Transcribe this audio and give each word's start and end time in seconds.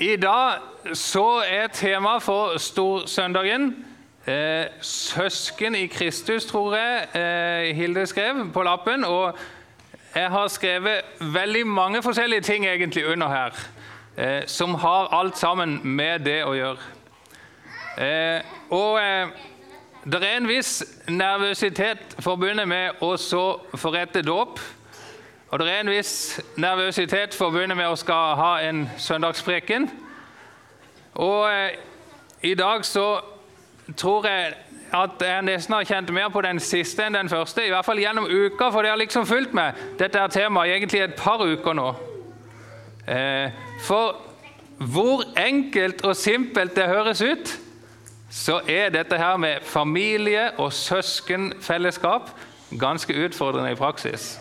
I 0.00 0.16
dag 0.16 0.60
så 0.94 1.42
er 1.42 1.66
temaet 1.74 2.22
for 2.22 2.58
Storsøndagen 2.58 3.84
eh, 4.26 4.66
'Søsken 4.80 5.74
i 5.74 5.86
Kristus', 5.86 6.46
tror 6.46 6.76
jeg 6.76 7.06
eh, 7.14 7.76
Hilde 7.76 8.06
skrev 8.06 8.52
på 8.52 8.62
lappen. 8.62 9.04
Og 9.04 9.34
jeg 10.14 10.30
har 10.30 10.48
skrevet 10.48 11.00
veldig 11.20 11.66
mange 11.66 12.02
forskjellige 12.02 12.40
ting 12.40 12.66
egentlig 12.66 13.06
under 13.06 13.28
her, 13.28 13.50
eh, 14.16 14.42
som 14.46 14.74
har 14.74 15.08
alt 15.14 15.38
sammen 15.38 15.80
med 15.82 16.18
det 16.18 16.44
å 16.44 16.54
gjøre. 16.54 16.78
Eh, 17.98 18.40
og 18.70 19.00
eh, 19.02 19.28
det 20.06 20.22
er 20.22 20.36
en 20.36 20.48
viss 20.48 20.84
nervøsitet 21.08 22.14
forbundet 22.20 22.68
med 22.68 23.02
å 23.02 23.16
forrette 23.74 24.22
dåp. 24.22 24.60
Og 25.50 25.58
det 25.58 25.70
er 25.70 25.80
en 25.80 25.90
viss 25.90 26.40
nervøsitet 26.60 27.34
forbundet 27.34 27.76
med 27.76 27.88
å 27.88 27.96
skal 27.96 28.34
ha 28.36 28.50
en 28.68 28.82
søndagspreken. 29.00 29.88
Og 31.14 31.48
eh, 31.48 31.78
i 32.42 32.54
dag 32.54 32.84
så 32.84 33.06
tror 33.96 34.28
jeg 34.28 34.52
at 34.92 35.24
jeg 35.24 35.46
nesten 35.48 35.74
har 35.74 35.88
kjent 35.88 36.12
mer 36.12 36.28
på 36.32 36.42
den 36.44 36.60
siste 36.60 37.06
enn 37.06 37.16
den 37.16 37.32
første. 37.32 37.64
I 37.64 37.72
hvert 37.72 37.88
fall 37.88 38.00
gjennom 38.00 38.28
uka, 38.28 38.68
for 38.68 38.84
det 38.84 38.92
har 38.92 39.00
liksom 39.00 39.26
fulgt 39.28 39.56
meg 39.56 39.76
dette 40.00 40.20
er 40.20 40.32
temaet 40.32 40.76
egentlig 40.76 41.02
et 41.06 41.16
par 41.16 41.40
uker 41.40 41.76
nå. 41.76 41.88
Eh, 43.08 43.56
for 43.80 44.20
hvor 44.78 45.24
enkelt 45.40 46.04
og 46.04 46.16
simpelt 46.16 46.76
det 46.76 46.92
høres 46.92 47.24
ut, 47.24 47.56
så 48.30 48.60
er 48.68 48.92
dette 48.92 49.16
her 49.16 49.36
med 49.40 49.64
familie 49.64 50.50
og 50.60 50.72
søskenfellesskap 50.76 52.30
ganske 52.76 53.16
utfordrende 53.24 53.72
i 53.72 53.80
praksis. 53.80 54.36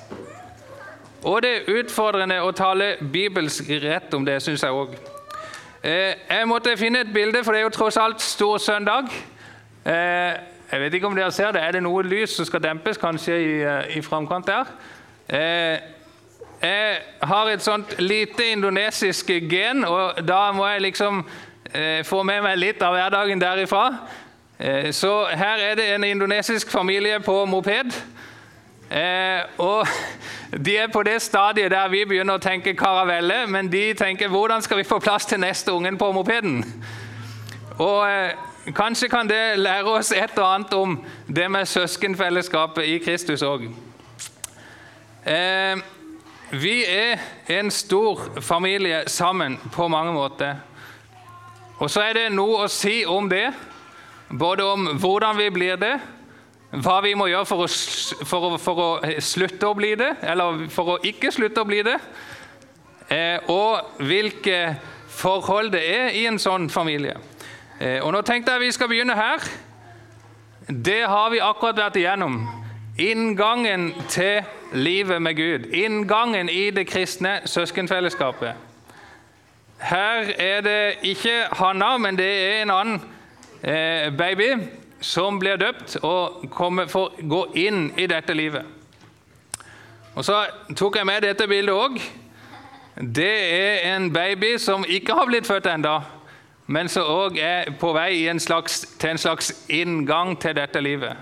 Og 1.23 1.41
det 1.41 1.51
er 1.51 1.79
utfordrende 1.79 2.41
å 2.45 2.51
tale 2.53 2.95
bibelsk 3.01 3.69
rett 3.81 4.13
om 4.13 4.25
det, 4.25 4.37
syns 4.43 4.63
jeg 4.63 4.73
òg. 4.73 4.93
Eh, 5.83 6.13
jeg 6.29 6.47
måtte 6.47 6.77
finne 6.77 7.01
et 7.01 7.13
bilde, 7.13 7.43
for 7.43 7.51
det 7.51 7.59
er 7.59 7.65
jo 7.65 7.73
tross 7.73 7.97
alt 7.97 8.21
stor 8.21 8.57
søndag. 8.57 9.09
Eh, 9.85 10.33
jeg 10.71 10.81
vet 10.81 10.93
ikke 10.93 11.07
om 11.07 11.15
dere 11.15 11.31
ser 11.31 11.51
det. 11.51 11.61
Er 11.61 11.71
det 11.71 11.83
noe 11.83 12.03
lys 12.03 12.35
som 12.37 12.45
skal 12.45 12.61
dempes 12.61 12.97
kanskje 13.01 13.37
i, 13.37 13.61
eh, 13.61 13.97
i 13.97 14.01
framkant 14.01 14.47
der? 14.47 14.65
Jeg 16.61 16.97
har 17.21 17.49
et 17.49 17.61
sånt 17.61 17.99
lite 17.99 18.51
indonesisk 18.51 19.27
gen, 19.49 19.85
og 19.85 20.27
da 20.27 20.51
må 20.51 20.67
jeg 20.67 20.81
liksom 20.81 21.25
få 22.03 22.23
med 22.23 22.41
meg 22.41 22.57
litt 22.57 22.81
av 22.81 22.93
hverdagen 22.93 23.41
derifra. 23.41 23.97
Så 24.91 25.25
her 25.25 25.57
er 25.57 25.75
det 25.75 25.95
en 25.95 26.03
indonesisk 26.03 26.71
familie 26.71 27.19
på 27.19 27.45
moped. 27.45 27.91
Eh, 28.91 29.41
og 29.57 29.87
De 30.65 30.77
er 30.77 30.87
på 30.87 31.03
det 31.03 31.21
stadiet 31.21 31.71
der 31.71 31.89
vi 31.91 32.05
begynner 32.07 32.37
å 32.37 32.41
tenke 32.41 32.71
karavelle, 32.73 33.41
men 33.51 33.67
de 33.67 33.91
tenker 33.93 34.31
hvordan 34.31 34.61
skal 34.63 34.79
vi 34.79 34.87
få 34.87 34.99
plass 35.03 35.27
til 35.27 35.41
neste 35.43 35.73
ungen 35.75 35.97
på 35.99 36.07
mopeden? 36.15 36.61
Og 37.77 38.07
eh, 38.07 38.31
Kanskje 38.75 39.07
kan 39.07 39.29
det 39.29 39.59
lære 39.59 39.87
oss 39.87 40.11
et 40.11 40.33
og 40.37 40.43
annet 40.43 40.73
om 40.73 40.97
det 41.35 41.45
med 41.51 41.65
søskenfellesskapet 41.65 42.83
i 42.83 42.97
Kristus 42.99 43.41
òg. 43.41 43.63
Eh, 45.23 45.77
vi 46.51 46.83
er 46.83 47.19
en 47.47 47.71
stor 47.71 48.19
familie 48.41 49.03
sammen 49.07 49.55
på 49.71 49.87
mange 49.87 50.11
måter. 50.13 50.55
Og 51.79 51.89
så 51.89 52.01
er 52.09 52.13
det 52.13 52.25
noe 52.35 52.65
å 52.65 52.67
si 52.67 53.05
om 53.07 53.29
det, 53.29 53.53
både 54.29 54.67
om 54.67 54.87
hvordan 54.99 55.37
vi 55.39 55.49
blir 55.49 55.79
det, 55.79 55.95
hva 56.83 56.97
vi 57.01 57.13
må 57.17 57.27
gjøre 57.29 57.47
for 57.47 57.63
å, 57.65 57.67
for, 58.27 58.47
å, 58.47 58.57
for 58.61 58.81
å, 58.81 58.89
slutte 59.23 59.69
å 59.69 59.75
bli 59.77 59.93
det, 59.99 60.11
eller 60.25 60.67
for 60.73 60.95
å 60.95 60.99
ikke 61.05 61.31
slutte 61.33 61.63
å 61.63 61.67
bli 61.67 61.81
det, 61.85 61.97
eh, 63.13 63.49
og 63.51 64.03
hvilke 64.03 64.59
forhold 65.17 65.73
det 65.73 65.83
er 65.89 66.13
i 66.17 66.25
en 66.29 66.39
sånn 66.41 66.69
familie. 66.69 67.17
Eh, 67.79 67.99
og 68.03 68.13
Nå 68.13 68.21
tenkte 68.25 68.53
jeg 68.53 68.67
vi 68.67 68.75
skal 68.75 68.91
begynne 68.91 69.17
her. 69.17 69.43
Det 70.67 71.01
har 71.07 71.29
vi 71.33 71.41
akkurat 71.41 71.79
vært 71.79 71.99
igjennom. 72.01 72.41
Inngangen 72.97 73.91
til 74.09 74.41
livet 74.73 75.21
med 75.21 75.37
Gud. 75.37 75.69
Inngangen 75.73 76.49
i 76.49 76.69
det 76.73 76.87
kristne 76.89 77.39
søskenfellesskapet. 77.45 78.65
Her 79.77 80.33
er 80.41 80.61
det 80.65 80.81
ikke 81.05 81.45
Hanna, 81.53 81.97
men 82.01 82.17
det 82.17 82.31
er 82.33 82.61
en 82.63 82.73
annen 82.73 83.01
eh, 83.61 84.09
baby 84.17 84.55
som 85.01 85.39
blir 85.39 85.57
døpt 85.57 85.97
og 86.03 86.47
kommer 86.51 86.89
for 86.89 87.11
å 87.11 87.27
gå 87.29 87.43
inn 87.67 87.91
i 87.97 88.07
dette 88.07 88.33
livet. 88.33 88.65
Og 90.15 90.25
Så 90.25 90.45
tok 90.75 90.95
jeg 90.97 91.05
med 91.05 91.21
dette 91.21 91.47
bildet 91.47 91.75
òg. 91.75 91.99
Det 92.97 93.35
er 93.53 93.95
en 93.95 94.13
baby 94.13 94.57
som 94.57 94.85
ikke 94.87 95.13
har 95.13 95.27
blitt 95.29 95.47
født 95.47 95.67
ennå, 95.69 95.99
men 96.67 96.89
som 96.89 97.05
òg 97.05 97.37
er 97.37 97.69
på 97.79 97.91
vei 97.93 98.25
en 98.27 98.39
slags, 98.39 98.81
til 98.99 99.09
en 99.09 99.21
slags 99.21 99.51
inngang 99.69 100.33
til 100.41 100.55
dette 100.55 100.81
livet. 100.81 101.17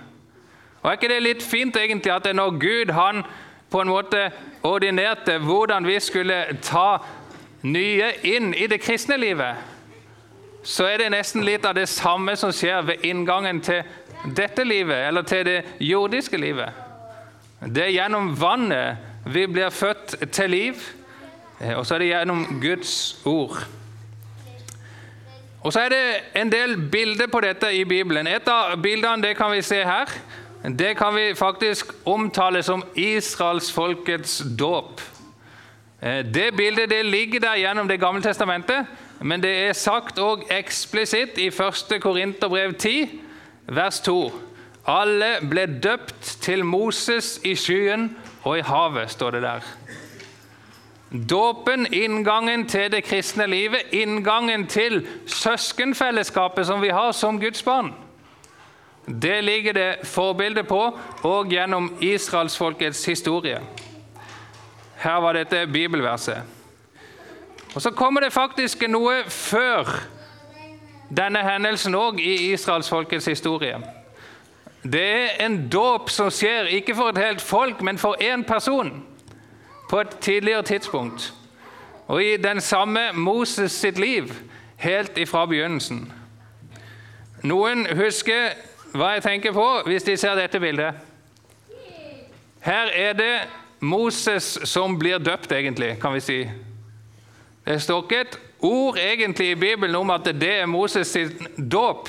Og 0.82 0.90
Er 0.90 0.96
ikke 0.96 1.08
det 1.08 1.22
litt 1.22 1.42
fint 1.42 1.76
egentlig 1.76 2.12
at 2.12 2.24
det 2.24 2.30
er 2.30 2.40
når 2.40 2.58
Gud 2.58 2.92
han 2.94 3.24
på 3.70 3.80
en 3.80 3.88
måte 3.88 4.30
ordinerte 4.62 5.38
hvordan 5.38 5.86
vi 5.86 6.00
skulle 6.00 6.56
ta 6.62 6.98
nye 7.62 8.12
inn 8.22 8.54
i 8.54 8.66
det 8.66 8.80
kristne 8.80 9.16
livet? 9.16 9.56
Så 10.66 10.88
er 10.90 10.98
det 10.98 11.12
nesten 11.14 11.44
litt 11.46 11.64
av 11.66 11.76
det 11.78 11.86
samme 11.88 12.34
som 12.36 12.50
skjer 12.54 12.82
ved 12.88 13.04
inngangen 13.06 13.60
til 13.62 13.86
dette 14.34 14.64
livet, 14.66 15.06
eller 15.06 15.22
til 15.22 15.44
det 15.46 15.60
jordiske 15.78 16.40
livet. 16.42 16.74
Det 17.62 17.84
er 17.84 17.94
gjennom 17.94 18.32
vannet 18.40 19.30
vi 19.30 19.46
blir 19.46 19.70
født 19.70 20.16
til 20.34 20.50
liv, 20.50 20.82
og 21.76 21.86
så 21.86 21.94
er 21.94 22.02
det 22.02 22.10
gjennom 22.10 22.44
Guds 22.62 22.96
ord. 23.24 23.62
Og 25.66 25.72
Så 25.72 25.80
er 25.80 25.88
det 25.88 26.40
en 26.40 26.52
del 26.52 26.76
bilder 26.90 27.26
på 27.26 27.40
dette 27.42 27.72
i 27.74 27.84
Bibelen. 27.84 28.26
Et 28.26 28.48
av 28.48 28.76
bildene 28.78 29.22
det 29.22 29.32
kan 29.36 29.50
vi 29.50 29.62
se 29.66 29.80
her. 29.82 30.12
Det 30.62 30.92
kan 30.96 31.14
vi 31.14 31.34
faktisk 31.34 31.90
omtale 32.06 32.62
som 32.62 32.84
israelsfolkets 32.94 34.42
dåp. 34.58 35.00
Eh, 36.02 36.22
det 36.22 36.52
bildet 36.56 36.90
det 36.90 37.06
ligger 37.06 37.40
der 37.40 37.56
gjennom 37.56 37.88
Det 37.88 38.00
gamle 38.00 38.22
testamentet, 38.22 38.86
men 39.20 39.40
det 39.40 39.52
er 39.68 39.72
sagt 39.72 40.18
òg 40.18 40.44
eksplisitt 40.52 41.38
i 41.40 41.48
1. 41.48 41.96
Korinterbrev 42.02 42.74
10, 42.74 43.20
vers 43.66 44.00
2. 44.04 44.20
Alle 44.86 45.30
ble 45.42 45.66
døpt 45.82 46.36
til 46.44 46.64
Moses 46.64 47.36
i 47.44 47.56
skyen 47.58 48.10
og 48.44 48.58
i 48.58 48.64
havet, 48.66 49.10
står 49.10 49.36
det 49.36 49.42
der. 49.42 49.68
Dåpen, 51.30 51.86
inngangen 51.94 52.66
til 52.68 52.90
det 52.92 53.04
kristne 53.06 53.46
livet, 53.46 53.92
inngangen 53.94 54.66
til 54.66 55.06
søskenfellesskapet 55.26 56.66
som 56.66 56.82
vi 56.82 56.90
har 56.94 57.12
som 57.12 57.40
Guds 57.40 57.62
barn. 57.62 57.94
Det 59.06 59.44
ligger 59.44 59.72
det 59.72 60.06
forbilde 60.06 60.64
på 60.66 60.80
og 61.22 61.50
gjennom 61.50 61.92
israelsfolkets 62.02 63.04
historie. 63.04 63.60
Her 64.98 65.20
var 65.22 65.38
dette 65.38 65.66
bibelverset. 65.66 66.55
Og 67.76 67.82
Så 67.82 67.90
kommer 67.90 68.20
det 68.20 68.32
faktisk 68.32 68.86
noe 68.88 69.18
før 69.28 69.90
denne 71.12 71.42
hendelsen 71.44 71.94
òg 71.94 72.22
i 72.24 72.52
israelsfolkets 72.54 73.26
historie. 73.28 73.76
Det 74.82 75.02
er 75.04 75.44
en 75.44 75.58
dåp 75.68 76.08
som 76.10 76.30
skjer 76.32 76.70
ikke 76.78 76.94
for 76.96 77.12
et 77.12 77.20
helt 77.20 77.42
folk, 77.44 77.82
men 77.84 77.98
for 77.98 78.16
én 78.16 78.46
person 78.48 79.04
på 79.90 80.00
et 80.00 80.16
tidligere 80.20 80.62
tidspunkt. 80.62 81.34
Og 82.08 82.24
i 82.24 82.36
den 82.36 82.60
samme 82.60 83.12
Moses 83.12 83.72
sitt 83.72 83.98
liv 83.98 84.32
helt 84.76 85.18
ifra 85.18 85.44
begynnelsen. 85.46 86.12
Noen 87.42 87.84
husker 87.92 88.54
hva 88.94 89.10
jeg 89.18 89.26
tenker 89.26 89.52
på 89.52 89.66
hvis 89.84 90.08
de 90.08 90.16
ser 90.16 90.40
dette 90.40 90.60
bildet. 90.60 90.94
Her 92.64 92.88
er 92.94 93.12
det 93.12 93.34
Moses 93.80 94.58
som 94.64 94.96
blir 94.98 95.18
døpt, 95.18 95.52
egentlig, 95.52 95.98
kan 96.00 96.14
vi 96.14 96.20
si. 96.24 96.40
Det 97.66 97.82
står 97.82 98.02
ikke 98.02 98.20
et 98.20 98.38
ord 98.62 98.98
egentlig 98.98 99.50
i 99.50 99.54
Bibelen 99.54 99.94
om 99.94 100.10
at 100.10 100.24
det 100.24 100.52
er 100.60 100.66
Moses 100.66 101.06
sin 101.06 101.30
dåp. 101.70 102.08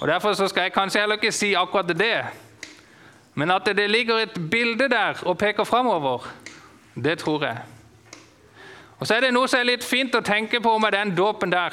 Og 0.00 0.08
Derfor 0.08 0.34
skal 0.34 0.62
jeg 0.62 0.72
kanskje 0.72 1.00
heller 1.00 1.16
ikke 1.16 1.32
si 1.32 1.54
akkurat 1.54 1.98
det. 1.98 2.24
Men 3.34 3.50
at 3.50 3.66
det 3.66 3.90
ligger 3.90 4.18
et 4.18 4.50
bilde 4.50 4.88
der 4.88 5.22
og 5.22 5.38
peker 5.38 5.64
framover, 5.64 6.26
det 6.94 7.18
tror 7.18 7.44
jeg. 7.44 7.58
Og 8.98 9.06
Så 9.06 9.14
er 9.14 9.20
det 9.20 9.32
noe 9.34 9.48
som 9.48 9.60
er 9.60 9.70
litt 9.70 9.84
fint 9.84 10.14
å 10.14 10.20
tenke 10.20 10.60
på 10.60 10.78
med 10.78 10.92
den 10.92 11.14
dåpen 11.16 11.52
der. 11.52 11.72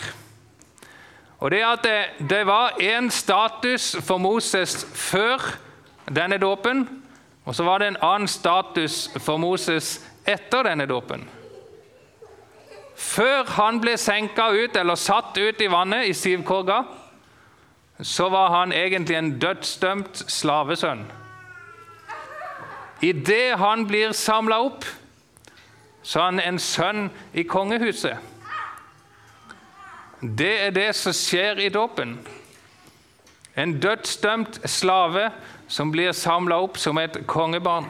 Og 1.39 1.51
Det 1.51 1.61
er 1.61 1.67
at 1.67 1.83
det, 1.83 2.29
det 2.29 2.45
var 2.45 2.77
én 2.79 3.09
status 3.09 3.95
for 4.01 4.17
Moses 4.17 4.87
før 4.93 5.57
denne 6.15 6.37
dåpen, 6.37 6.87
og 7.45 7.55
så 7.55 7.63
var 7.63 7.79
det 7.79 7.87
en 7.87 8.01
annen 8.01 8.27
status 8.27 9.09
for 9.17 9.37
Moses 9.37 10.05
etter 10.25 10.63
denne 10.63 10.85
dåpen. 10.85 11.27
Før 12.97 13.45
han 13.59 13.77
ble 13.81 13.93
senka 14.01 14.49
ut 14.49 14.75
eller 14.75 14.97
satt 14.97 15.37
ut 15.37 15.61
i 15.61 15.69
vannet 15.69 16.09
i 16.09 16.15
Sivkorga, 16.17 16.81
så 18.01 18.29
var 18.29 18.49
han 18.49 18.73
egentlig 18.73 19.17
en 19.17 19.35
dødsdømt 19.41 20.23
slavesønn. 20.29 21.05
Idet 23.05 23.57
han 23.61 23.85
blir 23.85 24.15
samla 24.17 24.57
opp, 24.65 24.85
så 26.01 26.19
er 26.19 26.25
han 26.25 26.41
en 26.41 26.59
sønn 26.59 27.09
i 27.33 27.43
kongehuset. 27.43 28.17
det 30.21 30.53
er 30.65 30.71
det 30.71 30.95
som 30.95 31.13
skjer 31.13 31.59
i 31.59 31.69
dåpen. 31.69 32.17
En 33.55 33.79
dødsdømt 33.79 34.59
slave 34.69 35.29
som 35.67 35.91
blir 35.91 36.11
samla 36.11 36.57
opp 36.57 36.77
som 36.77 36.97
et 36.97 37.27
kongebarn. 37.27 37.85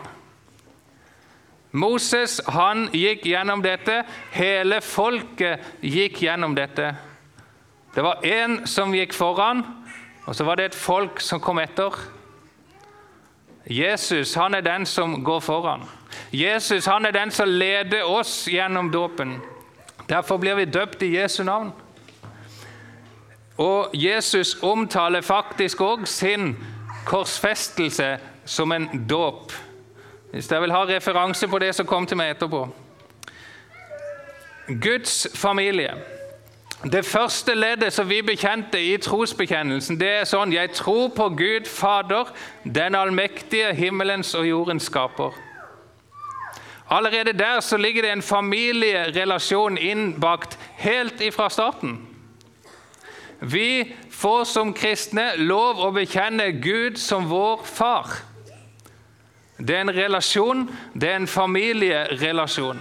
Moses 1.77 2.39
han 2.49 2.87
gikk 2.95 3.25
gjennom 3.29 3.61
dette. 3.61 4.01
Hele 4.33 4.81
folket 4.81 5.63
gikk 5.81 6.23
gjennom 6.25 6.55
dette. 6.57 6.95
Det 7.95 8.03
var 8.05 8.25
én 8.25 8.65
som 8.69 8.93
gikk 8.93 9.13
foran, 9.13 9.63
og 10.25 10.35
så 10.35 10.45
var 10.45 10.59
det 10.59 10.71
et 10.71 10.77
folk 10.77 11.21
som 11.23 11.41
kom 11.41 11.59
etter. 11.61 11.93
Jesus 13.69 14.33
han 14.37 14.55
er 14.55 14.61
den 14.61 14.85
som 14.85 15.23
går 15.23 15.39
foran. 15.39 15.83
Jesus 16.31 16.85
han 16.85 17.05
er 17.05 17.11
den 17.11 17.31
som 17.31 17.49
leder 17.49 18.05
oss 18.05 18.47
gjennom 18.47 18.91
dåpen. 18.91 19.37
Derfor 20.09 20.37
blir 20.37 20.55
vi 20.55 20.65
døpt 20.65 21.03
i 21.03 21.15
Jesu 21.17 21.43
navn. 21.43 21.71
Og 23.57 23.89
Jesus 23.93 24.55
omtaler 24.63 25.21
faktisk 25.21 25.81
òg 25.81 26.05
sin 26.07 26.53
korsfestelse 27.05 28.17
som 28.45 28.71
en 28.71 29.07
dåp. 29.09 29.51
Hvis 30.31 30.47
dere 30.47 30.61
vil 30.61 30.75
ha 30.75 30.83
referanse 30.85 31.47
på 31.47 31.59
det, 31.59 31.75
så 31.75 31.83
kom 31.87 32.05
til 32.07 32.17
meg 32.19 32.35
etterpå. 32.35 32.67
Guds 34.67 35.27
familie. 35.35 35.93
Det 36.83 37.05
første 37.05 37.55
leddet 37.55 37.93
som 37.93 38.09
vi 38.09 38.21
bekjente 38.21 38.77
i 38.83 38.97
trosbekjennelsen, 39.01 39.97
det 39.97 40.09
er 40.19 40.27
sånn 40.29 40.53
Jeg 40.53 40.75
tror 40.77 41.07
på 41.15 41.29
Gud 41.39 41.65
Fader, 41.65 42.29
den 42.63 42.95
allmektige 42.95 43.73
himmelens 43.73 44.35
og 44.35 44.45
jordens 44.45 44.91
skaper. 44.91 45.33
Allerede 46.89 47.33
der 47.33 47.59
så 47.59 47.77
ligger 47.77 48.01
det 48.01 48.11
en 48.11 48.21
familierelasjon 48.21 49.77
innbakt 49.77 50.59
helt 50.77 51.21
ifra 51.21 51.49
starten. 51.49 51.97
Vi 53.41 53.95
får 54.11 54.43
som 54.43 54.73
kristne 54.73 55.31
lov 55.37 55.81
å 55.83 55.91
bekjenne 55.91 56.51
Gud 56.61 56.97
som 56.97 57.27
vår 57.29 57.65
far. 57.65 58.21
Det 59.57 59.75
er 59.75 59.81
en 59.81 59.95
relasjon, 59.95 60.69
det 60.93 61.09
er 61.09 61.15
en 61.15 61.27
familierelasjon. 61.27 62.79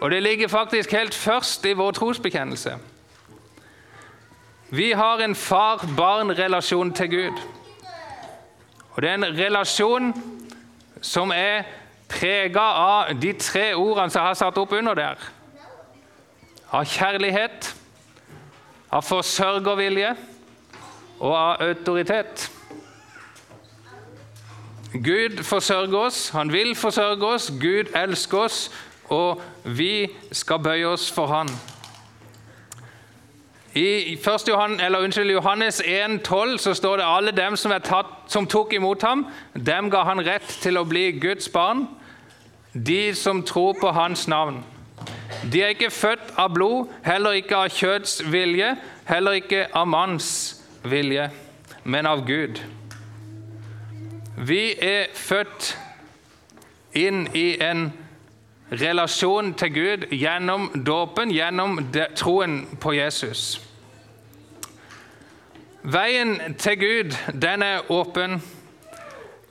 Og 0.00 0.10
det 0.10 0.22
ligger 0.22 0.48
faktisk 0.48 0.92
helt 0.92 1.14
først 1.14 1.64
i 1.64 1.72
vår 1.72 1.90
trosbekjennelse. 1.90 2.76
Vi 4.70 4.90
har 4.92 5.16
en 5.16 5.34
far-barn-relasjon 5.34 6.92
til 6.92 7.10
Gud. 7.10 7.40
Og 8.90 9.02
det 9.02 9.10
er 9.10 9.14
en 9.14 9.38
relasjon 9.38 10.12
som 11.00 11.32
er 11.32 11.62
prega 12.08 12.60
av 12.60 13.14
de 13.20 13.32
tre 13.32 13.74
ordene 13.74 14.10
som 14.10 14.20
jeg 14.20 14.28
har 14.28 14.38
satt 14.38 14.58
opp 14.58 14.72
under 14.72 14.94
der. 14.94 15.26
Av 16.74 16.84
kjærlighet, 16.84 17.74
av 18.90 19.04
forsørgervilje 19.06 20.12
og 21.20 21.32
av 21.36 21.62
autoritet. 21.68 22.50
Gud 25.04 25.42
forsørger 25.42 25.98
oss, 25.98 26.28
han 26.28 26.52
vil 26.52 26.74
forsørge 26.74 27.26
oss, 27.26 27.52
Gud 27.60 27.92
elsker 27.96 28.38
oss, 28.38 28.70
og 29.04 29.42
vi 29.64 30.08
skal 30.32 30.58
bøye 30.58 30.86
oss 30.86 31.10
for 31.12 31.26
han. 31.26 31.50
I 33.76 34.14
1. 34.14 34.48
Johan, 34.48 34.80
unnskyld, 34.80 35.30
Johannes 35.30 35.80
1,12 35.80 36.56
så 36.58 36.74
står 36.74 36.96
det 36.96 37.04
alle 37.06 37.30
dem 37.36 37.56
som, 37.56 37.74
tatt, 37.84 38.06
som, 38.26 38.46
tok 38.46 38.72
imot 38.72 39.02
ham, 39.02 39.26
dem 39.52 39.90
ga 39.92 40.04
han 40.08 40.22
rett 40.24 40.48
til 40.62 40.80
å 40.80 40.84
bli 40.88 41.10
Guds 41.20 41.48
barn, 41.52 41.84
de 42.72 43.14
som 43.14 43.42
tror 43.42 43.76
på 43.80 43.92
hans 43.92 44.28
navn. 44.28 44.62
De 45.52 45.60
er 45.60 45.74
ikke 45.74 45.90
født 45.92 46.32
av 46.40 46.54
blod, 46.54 46.88
heller 47.04 47.36
ikke 47.36 47.58
av 47.66 47.74
kjøtts 47.76 48.22
vilje, 48.32 48.72
heller 49.04 49.42
ikke 49.42 49.66
av 49.76 49.88
manns 49.92 50.30
vilje, 50.86 51.28
men 51.84 52.08
av 52.08 52.24
Gud. 52.24 52.62
Vi 54.36 54.74
er 54.78 55.06
født 55.14 55.78
inn 56.92 57.28
i 57.32 57.56
en 57.64 57.92
relasjon 58.72 59.54
til 59.56 59.72
Gud 59.72 60.04
gjennom 60.12 60.68
dåpen, 60.86 61.30
gjennom 61.32 61.78
troen 62.16 62.58
på 62.80 62.92
Jesus. 62.92 63.60
Veien 65.82 66.36
til 66.58 66.76
Gud, 66.78 67.16
den 67.32 67.62
er 67.62 67.90
åpen. 67.90 68.42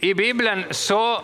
I 0.01 0.13
Bibelen 0.13 0.63
så 0.71 1.21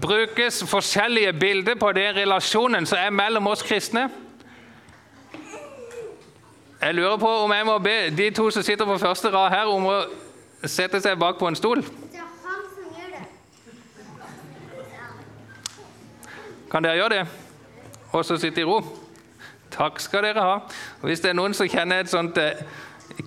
brukes 0.00 0.64
forskjellige 0.66 1.32
bilder 1.32 1.74
på 1.74 1.92
den 1.92 2.16
relasjonen 2.16 2.86
som 2.86 2.98
er 2.98 3.10
mellom 3.10 3.46
oss 3.46 3.62
kristne. 3.62 4.08
Jeg 6.82 6.94
lurer 6.94 7.16
på 7.16 7.28
om 7.28 7.52
jeg 7.52 7.66
må 7.66 7.78
be 7.78 8.10
de 8.16 8.30
to 8.30 8.50
som 8.50 8.62
sitter 8.62 8.84
på 8.84 8.98
første 8.98 9.30
rad 9.30 9.50
her, 9.50 9.70
om 9.70 9.86
å 9.86 10.00
sette 10.66 11.00
seg 11.00 11.20
bak 11.20 11.38
på 11.38 11.48
en 11.48 11.56
stol. 11.56 11.84
Kan 16.74 16.82
dere 16.82 16.98
gjøre 16.98 17.08
det? 17.20 17.26
Og 18.10 18.24
så 18.26 18.34
sitte 18.34 18.64
i 18.64 18.64
ro? 18.66 18.80
Takk 19.70 20.00
skal 20.02 20.24
dere 20.26 20.42
ha. 20.42 20.54
Og 20.98 21.06
hvis 21.06 21.20
det 21.22 21.28
er 21.30 21.36
noen 21.38 21.52
som 21.54 21.68
kjenner 21.70 22.00
et 22.02 22.10
sånt 22.10 22.34
eh, 22.42 22.64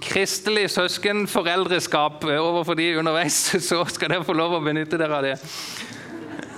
kristelig 0.03 0.65
søskenforeldreskap 0.73 2.25
eh, 2.27 2.41
overfor 2.43 2.75
de 2.75 2.89
underveis, 2.99 3.37
så 3.69 3.85
skal 3.87 4.11
dere 4.11 4.27
få 4.27 4.35
lov 4.35 4.57
å 4.57 4.59
benytte 4.65 4.99
dere 4.99 5.15
av 5.15 5.23
det. 5.23 5.37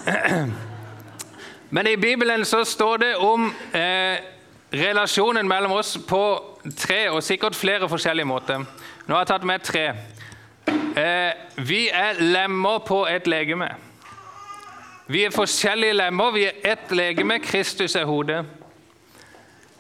Men 1.78 1.92
i 1.92 1.94
Bibelen 2.02 2.42
så 2.50 2.64
står 2.66 3.04
det 3.04 3.12
om 3.22 3.46
eh, 3.78 4.26
relasjonen 4.74 5.46
mellom 5.46 5.76
oss 5.78 5.92
på 6.10 6.24
tre 6.74 7.04
og 7.12 7.22
sikkert 7.22 7.58
flere 7.58 7.90
forskjellige 7.92 8.32
måter. 8.32 8.66
Nå 9.06 9.14
har 9.14 9.28
jeg 9.28 9.32
tatt 9.36 9.46
med 9.46 9.62
tre. 9.62 9.86
Eh, 10.98 11.54
vi 11.70 11.84
er 11.94 12.18
lemmer 12.34 12.82
på 12.82 13.04
et 13.14 13.30
legeme. 13.30 13.70
Vi 15.10 15.24
er 15.26 15.32
forskjellige 15.34 15.94
lemmer, 15.94 16.32
vi 16.32 16.44
er 16.46 16.74
ett 16.74 16.92
legeme, 16.94 17.40
Kristus 17.40 17.96
er 17.96 18.06
hodet. 18.06 18.44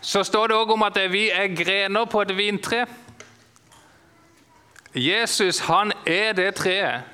Så 0.02 0.24
står 0.24 0.48
det 0.48 0.56
òg 0.58 0.72
om 0.74 0.84
at 0.88 0.96
vi 1.12 1.28
er 1.30 1.52
grener 1.54 2.08
på 2.10 2.22
et 2.24 2.32
vintre. 2.38 2.88
Jesus 4.96 5.60
han 5.68 5.94
er 6.08 6.34
det 6.34 6.56
treet, 6.58 7.06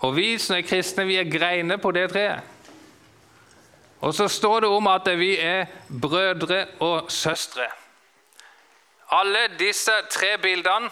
og 0.00 0.16
vi 0.16 0.38
som 0.40 0.56
er 0.56 0.64
kristne, 0.64 1.04
vi 1.04 1.18
er 1.20 1.28
greiner 1.28 1.76
på 1.76 1.90
det 1.92 2.06
treet. 2.14 2.40
Og 4.00 4.14
så 4.14 4.28
står 4.28 4.64
det 4.64 4.70
om 4.72 4.88
at 4.88 5.10
vi 5.18 5.36
er 5.36 5.66
brødre 6.00 6.64
og 6.80 7.12
søstre. 7.12 7.68
Alle 9.10 9.44
disse 9.58 9.92
tre 10.10 10.38
bildene 10.42 10.88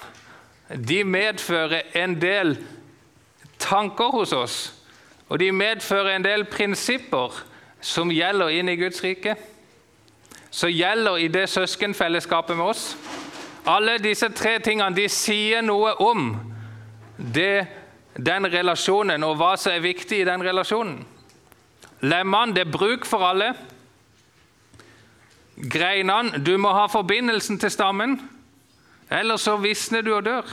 de 0.88 1.04
medfører 1.04 1.80
en 1.94 2.20
del 2.20 2.58
tanker 3.58 4.12
hos 4.12 4.32
oss 4.32 4.58
og 5.30 5.38
de 5.38 5.52
medfører 5.54 6.16
en 6.16 6.24
del 6.26 6.44
prinsipper 6.50 7.36
som 7.80 8.10
gjelder 8.10 8.50
inn 8.58 8.68
i 8.68 8.76
Guds 8.76 8.98
rike. 9.04 9.36
Som 10.50 10.72
gjelder 10.74 11.20
i 11.22 11.28
det 11.30 11.46
søskenfellesskapet 11.48 12.58
med 12.58 12.72
oss. 12.72 12.96
Alle 13.66 14.00
disse 14.02 14.28
tre 14.34 14.56
tingene 14.58 14.96
de 14.96 15.06
sier 15.08 15.62
noe 15.62 15.92
om 16.02 16.32
det, 17.16 17.68
den 18.18 18.48
relasjonen 18.50 19.22
og 19.22 19.36
hva 19.38 19.52
som 19.60 19.76
er 19.76 19.84
viktig 19.84 20.18
i 20.18 20.26
den 20.26 20.42
relasjonen. 20.42 20.98
Lemmene 22.00 22.56
det 22.56 22.64
er 22.66 22.72
bruk 22.72 23.06
for 23.06 23.22
alle. 23.28 23.52
Greinene 25.60 26.42
du 26.42 26.56
må 26.58 26.72
ha 26.74 26.88
forbindelsen 26.90 27.60
til 27.60 27.70
stammen, 27.70 28.18
ellers 29.12 29.46
så 29.46 29.58
visner 29.60 30.02
du 30.02 30.14
og 30.16 30.24
dør. 30.26 30.52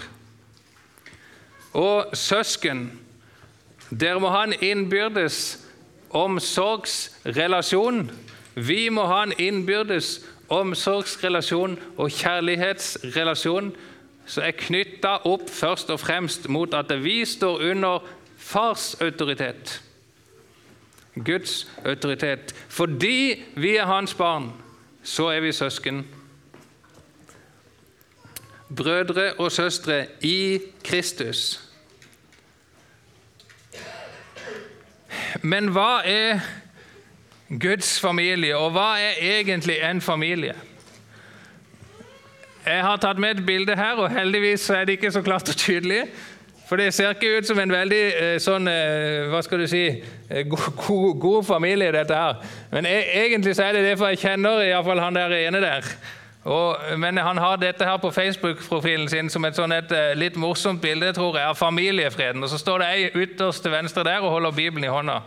Og 1.74 2.14
søsken 2.14 2.92
dere 3.90 4.20
må 4.20 4.32
ha 4.34 4.44
en 4.44 4.56
innbyrdes 4.62 5.60
omsorgsrelasjon. 6.10 8.12
Vi 8.56 8.90
må 8.90 9.06
ha 9.08 9.24
en 9.24 9.34
innbyrdes 9.40 10.20
omsorgsrelasjon 10.50 11.78
og 11.98 12.12
kjærlighetsrelasjon 12.12 13.72
som 14.28 14.44
er 14.44 14.56
knytta 14.60 15.18
opp 15.28 15.48
først 15.52 15.92
og 15.94 16.02
fremst 16.04 16.50
mot 16.52 16.74
at 16.76 16.92
vi 17.04 17.22
står 17.26 17.64
under 17.72 18.04
fars 18.38 18.96
autoritet. 19.02 19.82
Guds 21.16 21.68
autoritet. 21.86 22.54
Fordi 22.68 23.44
vi 23.56 23.76
er 23.76 23.86
hans 23.86 24.14
barn, 24.14 24.52
så 25.04 25.32
er 25.34 25.40
vi 25.40 25.52
søsken. 25.52 26.06
Brødre 28.76 29.34
og 29.34 29.52
søstre 29.52 30.06
i 30.22 30.60
Kristus. 30.84 31.67
Men 35.42 35.72
hva 35.76 36.02
er 36.06 36.40
Guds 37.48 38.00
familie, 38.04 38.58
og 38.58 38.74
hva 38.76 38.96
er 39.00 39.22
egentlig 39.22 39.78
en 39.84 40.02
familie? 40.02 40.56
Jeg 42.68 42.84
har 42.84 42.98
tatt 43.00 43.20
med 43.20 43.38
et 43.38 43.46
bilde 43.46 43.76
her, 43.80 43.96
og 43.96 44.12
heldigvis 44.12 44.70
er 44.70 44.84
det 44.86 44.98
ikke 44.98 45.12
så 45.16 45.22
klart 45.24 45.50
og 45.50 45.56
tydelig. 45.56 46.02
For 46.68 46.76
det 46.76 46.90
ser 46.94 47.14
ikke 47.16 47.38
ut 47.38 47.48
som 47.48 47.60
en 47.64 47.72
veldig 47.72 48.02
eh, 48.20 48.38
sånn, 48.44 48.68
eh, 48.68 49.30
hva 49.32 49.40
skal 49.46 49.62
du 49.64 49.70
si, 49.72 49.86
eh, 50.28 50.44
god, 50.52 51.14
god, 51.16 51.46
familie, 51.48 51.94
dette 51.96 52.16
her. 52.16 52.42
Men 52.74 52.90
e 52.90 52.98
egentlig 53.24 53.56
så 53.56 53.70
er 53.70 53.78
det 53.78 53.86
det, 53.86 53.94
for 54.00 54.12
jeg 54.12 54.20
kjenner 54.26 54.66
iallfall 54.66 55.00
han 55.00 55.16
der 55.16 55.36
ene 55.38 55.62
der. 55.64 55.88
Og, 56.48 56.78
men 56.98 57.18
han 57.18 57.38
har 57.38 57.58
dette 57.60 57.86
her 57.86 57.98
på 57.98 58.12
Facebook-profilen 58.12 59.10
sin 59.10 59.30
som 59.30 59.44
et, 59.46 59.58
sånn 59.58 59.74
et 59.76 59.92
eh, 59.92 60.14
litt 60.16 60.38
morsomt 60.40 60.80
bilde 60.80 61.10
tror 61.18 61.36
jeg, 61.36 61.44
av 61.44 61.58
familiefreden. 61.60 62.44
Og 62.44 62.50
Så 62.50 62.60
står 62.62 62.80
det 62.80 62.88
ei 62.94 63.10
ytterst 63.26 63.66
til 63.66 63.74
venstre 63.74 64.06
der 64.08 64.24
og 64.24 64.32
holder 64.32 64.56
Bibelen 64.56 64.88
i 64.88 64.94
hånda. 64.94 65.18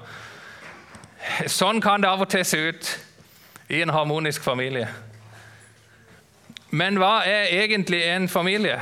Sånn 1.45 1.83
kan 1.85 2.01
det 2.01 2.09
av 2.09 2.25
og 2.25 2.31
til 2.33 2.47
se 2.49 2.63
ut 2.71 2.89
i 3.69 3.83
en 3.85 3.93
harmonisk 3.93 4.43
familie. 4.43 4.89
Men 6.71 6.97
hva 7.03 7.21
er 7.29 7.53
egentlig 7.67 8.01
en 8.09 8.29
familie? 8.29 8.81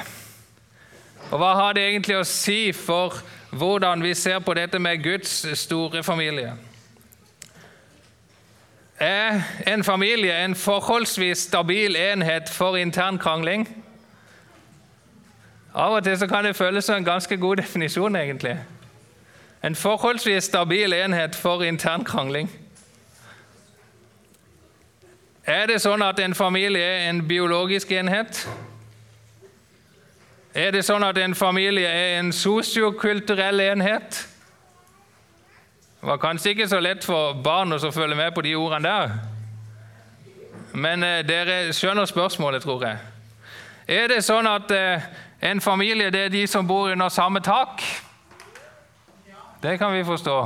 Og 1.33 1.42
hva 1.42 1.57
har 1.59 1.75
det 1.75 1.88
egentlig 1.88 2.21
å 2.21 2.28
si 2.28 2.71
for 2.76 3.18
hvordan 3.50 4.04
vi 4.04 4.14
ser 4.14 4.38
på 4.45 4.54
dette 4.54 4.78
med 4.78 5.02
Guds 5.02 5.40
store 5.59 6.04
familie? 6.07 6.54
Er 9.00 9.40
en 9.66 9.84
familie 9.84 10.44
en 10.44 10.54
forholdsvis 10.54 11.38
stabil 11.38 11.96
enhet 11.96 12.48
for 12.48 12.76
intern 12.76 13.18
krangling? 13.18 13.84
Av 15.74 15.94
og 15.94 16.04
til 16.04 16.28
kan 16.28 16.44
det 16.44 16.56
føles 16.56 16.84
som 16.84 16.96
en 16.96 17.04
ganske 17.04 17.36
god 17.36 17.56
definisjon, 17.56 18.16
egentlig. 18.16 18.58
En 19.64 19.74
forholdsvis 19.74 20.44
stabil 20.44 20.92
enhet 20.92 21.36
for 21.36 21.62
intern 21.62 22.04
krangling. 22.04 22.50
Er 25.44 25.66
det 25.66 25.80
sånn 25.80 26.02
at 26.02 26.18
en 26.20 26.34
familie 26.34 26.82
er 26.82 27.10
en 27.10 27.22
biologisk 27.28 27.92
enhet? 27.92 28.48
Er 30.54 30.70
det 30.70 30.84
sånn 30.84 31.04
at 31.04 31.18
en 31.18 31.34
familie 31.34 31.88
er 31.88 32.18
en 32.18 32.32
sosiokulturell 32.32 33.60
enhet? 33.60 34.27
Det 36.00 36.06
var 36.08 36.16
kanskje 36.16 36.50
ikke 36.50 36.68
så 36.68 36.78
lett 36.80 37.04
for 37.04 37.32
barn 37.42 37.74
å 37.74 37.90
følge 37.90 38.14
med 38.14 38.30
på 38.34 38.42
de 38.46 38.54
ordene 38.54 38.88
der. 38.88 39.16
Men 40.72 41.02
eh, 41.02 41.24
dere 41.26 41.72
skjønner 41.74 42.06
spørsmålet, 42.06 42.62
tror 42.62 42.84
jeg. 42.86 42.98
Er 43.88 44.06
det 44.12 44.20
sånn 44.22 44.46
at 44.46 44.70
eh, 44.70 45.02
en 45.42 45.60
familie 45.60 46.12
det 46.14 46.28
er 46.28 46.32
de 46.32 46.46
som 46.46 46.66
bor 46.66 46.92
under 46.92 47.08
samme 47.10 47.42
tak? 47.42 47.82
Det 49.62 49.74
kan 49.78 49.90
vi 49.92 50.04
forstå. 50.06 50.38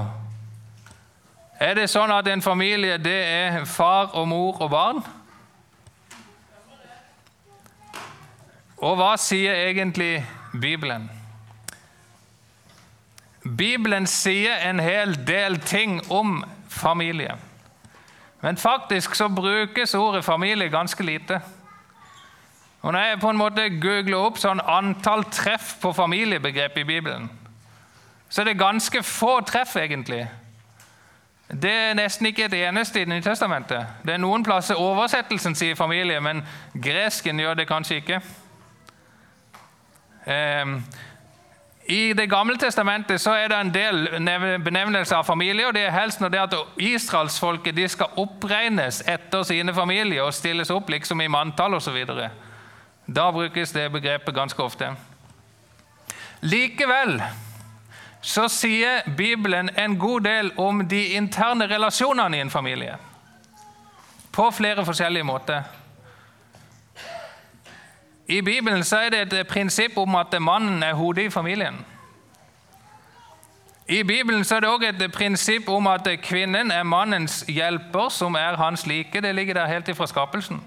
Er 1.61 1.75
det 1.76 1.90
sånn 1.92 2.11
at 2.11 2.26
en 2.32 2.42
familie 2.42 2.97
det 2.99 3.18
er 3.28 3.64
far 3.68 4.16
og 4.16 4.28
mor 4.28 4.62
og 4.62 4.71
barn? 4.73 5.02
Og 8.82 8.97
hva 8.97 9.12
sier 9.21 9.68
egentlig 9.68 10.25
Bibelen? 10.56 11.11
Bibelen 13.43 14.07
sier 14.07 14.57
en 14.69 14.81
hel 14.81 15.17
del 15.27 15.59
ting 15.61 16.01
om 16.11 16.45
familie. 16.69 17.35
Men 18.41 18.57
faktisk 18.57 19.15
så 19.15 19.29
brukes 19.29 19.95
ordet 19.95 20.25
familie 20.25 20.69
ganske 20.69 21.03
lite. 21.03 21.41
Og 22.83 22.93
Når 22.93 23.01
jeg 23.01 23.21
på 23.21 23.31
en 23.31 23.37
måte 23.37 23.69
googler 23.83 24.19
opp 24.19 24.39
sånn 24.39 24.61
antall 24.61 25.25
treff 25.31 25.77
på 25.81 25.93
familiebegrep 25.93 26.79
i 26.83 26.85
Bibelen, 26.85 27.31
så 28.29 28.41
er 28.41 28.45
det 28.45 28.59
ganske 28.59 29.03
få 29.03 29.41
treff, 29.47 29.77
egentlig. 29.77 30.25
Det 31.63 31.71
er 31.71 31.95
nesten 31.95 32.27
ikke 32.27 32.45
et 32.45 32.55
eneste 32.55 33.03
i 33.03 33.05
Nytestamentet. 33.05 33.87
Det 34.07 34.15
er 34.15 34.23
noen 34.23 34.43
plasser 34.43 34.81
oversettelsen 34.81 35.55
sier 35.55 35.77
familie, 35.77 36.21
men 36.21 36.41
gresken 36.75 37.41
gjør 37.41 37.55
det 37.61 37.69
kanskje 37.69 38.01
ikke. 38.01 38.21
I 41.85 42.12
Det 42.12 42.27
gamle 42.31 42.57
testamentet 42.59 43.21
så 43.21 43.33
er 43.35 43.49
det 43.49 43.59
en 43.59 43.73
del 43.75 44.05
benevnelser 44.62 45.17
av 45.17 45.25
familie. 45.25 45.67
og 45.67 45.75
det 45.75 45.87
er 45.87 45.91
helst 45.91 46.21
når 46.21 46.29
det 46.29 46.39
at 46.39 46.55
Israelsfolket 46.79 47.77
de 47.77 47.89
skal 47.89 48.07
oppregnes 48.17 49.03
etter 49.07 49.43
sine 49.43 49.75
familier 49.75 50.23
og 50.23 50.35
stilles 50.35 50.71
opp 50.71 50.91
liksom 50.91 51.21
i 51.21 51.29
manntall 51.29 51.75
osv. 51.75 52.05
Da 53.07 53.31
brukes 53.31 53.73
det 53.73 53.93
begrepet 53.93 54.35
ganske 54.35 54.62
ofte. 54.62 54.95
Likevel 56.41 57.23
så 58.23 58.49
sier 58.49 59.03
Bibelen 59.17 59.71
en 59.77 59.99
god 59.99 60.21
del 60.21 60.53
om 60.57 60.89
de 60.89 61.15
interne 61.17 61.67
relasjonene 61.67 62.37
i 62.37 62.41
en 62.41 62.51
familie. 62.51 62.97
På 64.33 64.51
flere 64.51 64.85
forskjellige 64.85 65.27
måter. 65.27 65.62
I 68.33 68.41
Bibelen 68.41 68.81
er 68.81 69.09
det 69.11 69.33
et 69.33 69.47
prinsipp 69.47 69.99
om 69.99 70.15
at 70.15 70.35
mannen 70.41 70.83
er 70.83 70.95
hodet 70.95 71.23
i 71.23 71.31
familien. 71.31 71.87
I 73.89 74.03
Bibelen 74.03 74.41
er 74.41 74.61
det 74.61 74.69
også 74.69 74.87
et 74.89 75.12
prinsipp 75.12 75.69
om 75.69 75.87
at 75.87 76.09
kvinnen 76.23 76.71
er 76.71 76.83
mannens 76.83 77.45
hjelper, 77.49 78.09
som 78.09 78.35
er 78.35 78.57
hans 78.57 78.87
like. 78.87 79.21
Det 79.21 79.35
ligger 79.35 79.55
der 79.55 79.67
helt 79.67 79.89
ifra 79.89 80.07
skapelsen. 80.07 80.62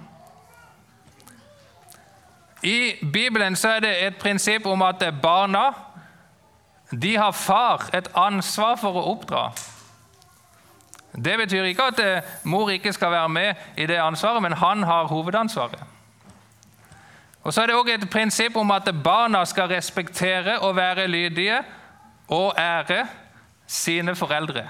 I 2.64 2.94
Bibelen 3.14 3.58
er 3.66 3.80
det 3.80 4.08
et 4.08 4.18
prinsipp 4.18 4.66
om 4.66 4.82
at 4.82 5.04
barna 5.22 5.72
de 7.02 7.18
har 7.18 7.32
far 7.32 7.90
et 7.94 8.12
ansvar 8.16 8.76
for 8.76 8.94
å 8.94 9.08
oppdra. 9.16 9.50
Det 11.16 11.38
betyr 11.38 11.64
ikke 11.64 11.90
at 11.90 12.24
mor 12.44 12.70
ikke 12.70 12.94
skal 12.94 13.12
være 13.12 13.30
med 13.30 13.54
i 13.78 13.86
det 13.86 13.98
ansvaret, 13.98 14.42
men 14.42 14.54
han 14.54 14.84
har 14.84 15.08
hovedansvaret. 15.08 15.95
Og 17.46 17.54
så 17.54 17.62
er 17.62 17.70
det 17.70 17.76
også 17.76 17.94
et 17.94 18.10
prinsipp 18.10 18.56
om 18.58 18.72
at 18.74 18.90
barna 19.04 19.44
skal 19.46 19.70
respektere 19.70 20.60
og 20.60 20.76
være 20.76 21.08
lydige 21.08 21.60
og 22.28 22.56
ære 22.58 23.08
sine 23.68 24.16
foreldre. 24.16 24.64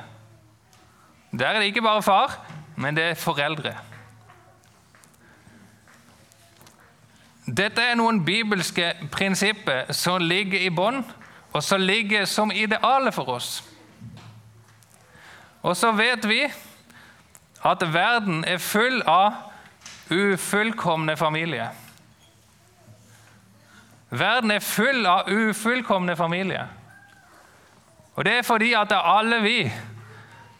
Der 1.39 1.47
er 1.47 1.59
det 1.59 1.65
ikke 1.65 1.81
bare 1.81 2.03
far, 2.03 2.45
men 2.75 2.95
det 2.95 3.03
er 3.03 3.13
foreldre. 3.13 3.71
Dette 7.47 7.81
er 7.81 7.95
noen 7.95 8.25
bibelske 8.25 8.91
prinsipper 9.11 9.93
som 9.93 10.19
ligger 10.21 10.59
i 10.59 10.69
bånn, 10.69 11.03
og 11.53 11.63
som 11.63 11.79
ligger 11.79 12.25
som 12.25 12.51
idealet 12.51 13.13
for 13.15 13.29
oss. 13.37 13.63
Og 15.63 15.77
så 15.77 15.93
vet 15.95 16.27
vi 16.27 16.41
at 17.65 17.87
verden 17.93 18.43
er 18.43 18.57
full 18.57 18.99
av 19.07 19.31
ufullkomne 20.11 21.15
familier. 21.17 21.84
Verden 24.09 24.51
er 24.51 24.59
full 24.59 25.05
av 25.05 25.31
ufullkomne 25.31 26.15
familier. 26.15 26.67
Og 28.15 28.25
det 28.25 28.37
er 28.37 28.47
fordi 28.47 28.73
at 28.73 28.93
alle 28.95 29.41
vi, 29.43 29.71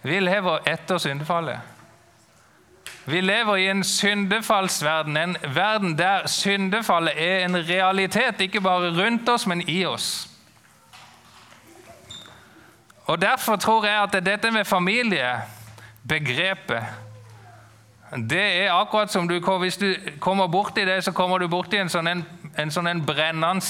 vi 0.03 0.19
lever 0.19 0.59
etter 0.67 0.97
syndefallet. 0.97 1.59
Vi 3.05 3.21
lever 3.21 3.55
i 3.55 3.67
en 3.69 3.83
syndefallsverden, 3.83 5.17
en 5.17 5.37
verden 5.53 5.97
der 5.97 6.27
syndefallet 6.27 7.13
er 7.17 7.45
en 7.45 7.69
realitet, 7.69 8.41
ikke 8.41 8.61
bare 8.61 9.05
rundt 9.05 9.29
oss, 9.29 9.47
men 9.47 9.69
i 9.69 9.85
oss. 9.85 10.29
Og 13.05 13.21
Derfor 13.21 13.55
tror 13.55 13.85
jeg 13.85 14.03
at 14.03 14.25
dette 14.25 14.51
med 14.51 14.65
familiebegrepet 14.65 16.83
det 18.15 18.63
er 18.63 18.71
akkurat 18.71 19.11
som 19.11 19.27
du, 19.27 19.39
Hvis 19.59 19.77
du 19.77 19.95
kommer 20.19 20.47
borti 20.47 20.85
det, 20.85 21.03
så 21.03 21.11
kommer 21.11 21.37
du 21.37 21.47
borti 21.47 21.77
en 21.77 21.89
sånn, 21.89 22.07
en, 22.07 22.25
en 22.57 22.71
sånn 22.71 22.87
en 22.87 23.05
brennende 23.05 23.65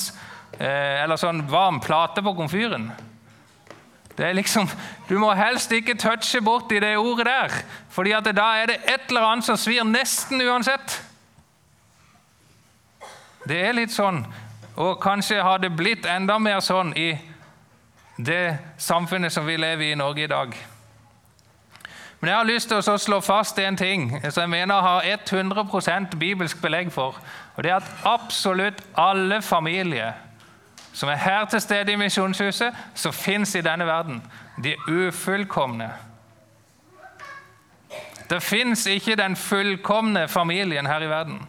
eh, 0.59 1.03
eller 1.03 1.17
sånn 1.17 1.47
varm 1.49 1.79
plate 1.81 2.21
på 2.21 2.35
komfyren. 2.37 2.91
Det 4.17 4.25
er 4.25 4.33
liksom, 4.33 4.69
Du 5.09 5.17
må 5.19 5.33
helst 5.33 5.71
ikke 5.71 5.97
touche 5.97 6.41
borti 6.41 6.79
det 6.79 6.97
ordet 6.97 7.25
der, 7.25 7.57
fordi 7.89 8.11
at 8.11 8.29
da 8.35 8.51
er 8.61 8.65
det 8.65 8.77
et 8.85 9.09
eller 9.09 9.21
annet 9.21 9.45
som 9.45 9.57
svir 9.57 9.83
nesten 9.83 10.41
uansett. 10.41 11.01
Det 13.45 13.59
er 13.61 13.75
litt 13.77 13.93
sånn, 13.93 14.23
og 14.75 15.01
kanskje 15.01 15.41
har 15.43 15.59
det 15.61 15.73
blitt 15.75 16.05
enda 16.05 16.39
mer 16.39 16.61
sånn 16.65 16.93
i 16.97 17.11
det 18.17 18.57
samfunnet 18.77 19.33
som 19.33 19.45
vi 19.45 19.57
lever 19.57 19.89
i 19.89 19.91
i 19.91 19.99
Norge 19.99 20.23
i 20.23 20.31
dag. 20.31 20.55
Men 22.25 22.31
jeg 22.31 22.37
har 22.37 22.47
lyst 22.49 22.71
til 22.71 22.79
å 22.81 22.97
slå 22.97 23.19
fast 23.21 23.59
en 23.61 23.75
ting 23.77 24.07
som 24.33 24.39
jeg 24.41 24.49
mener 24.49 24.81
har 24.81 25.03
100% 25.05 26.15
bibelsk 26.17 26.57
belegg 26.57 26.89
for. 26.89 27.19
Og 27.53 27.61
det 27.61 27.69
er 27.69 27.75
at 27.75 28.07
absolutt 28.09 28.81
alle 28.97 29.37
familier 29.45 30.17
som 30.89 31.11
er 31.13 31.21
her 31.21 31.45
til 31.45 31.61
stede 31.61 31.93
i 31.93 31.99
Misjonshuset, 32.01 32.73
som 32.97 33.13
fins 33.13 33.53
i 33.53 33.61
denne 33.61 33.85
verden, 33.85 34.23
de 34.57 34.73
er 34.73 34.89
ufullkomne. 34.89 35.91
Det 38.29 38.41
fins 38.41 38.87
ikke 38.89 39.21
den 39.21 39.37
fullkomne 39.37 40.27
familien 40.27 40.89
her 40.89 41.05
i 41.05 41.13
verden. 41.13 41.39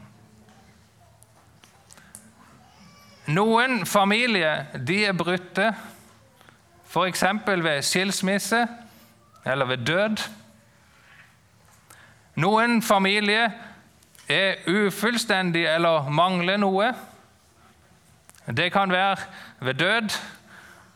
Noen 3.33 3.87
familier 3.87 4.67
de 4.77 5.07
er 5.09 5.17
brutte, 5.17 5.73
f.eks. 6.85 7.31
ved 7.47 7.83
skilsmisse 7.83 8.67
eller 9.47 9.65
ved 9.65 9.87
død. 9.89 10.29
Noen 12.37 12.83
familier 12.83 13.51
er 14.29 14.65
ufullstendige 14.69 15.71
eller 15.75 16.11
mangler 16.13 16.59
noe. 16.61 16.91
Det 18.47 18.69
kan 18.73 18.93
være 18.93 19.17
ved 19.61 19.75
død 19.75 20.19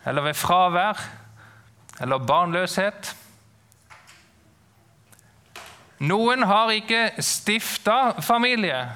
eller 0.06 0.23
ved 0.23 0.35
fravær 0.35 1.00
eller 2.00 2.18
barnløshet. 2.18 3.16
Noen 6.00 6.42
har 6.42 6.70
ikke 6.73 7.11
stifta 7.20 8.20
familie. 8.20 8.88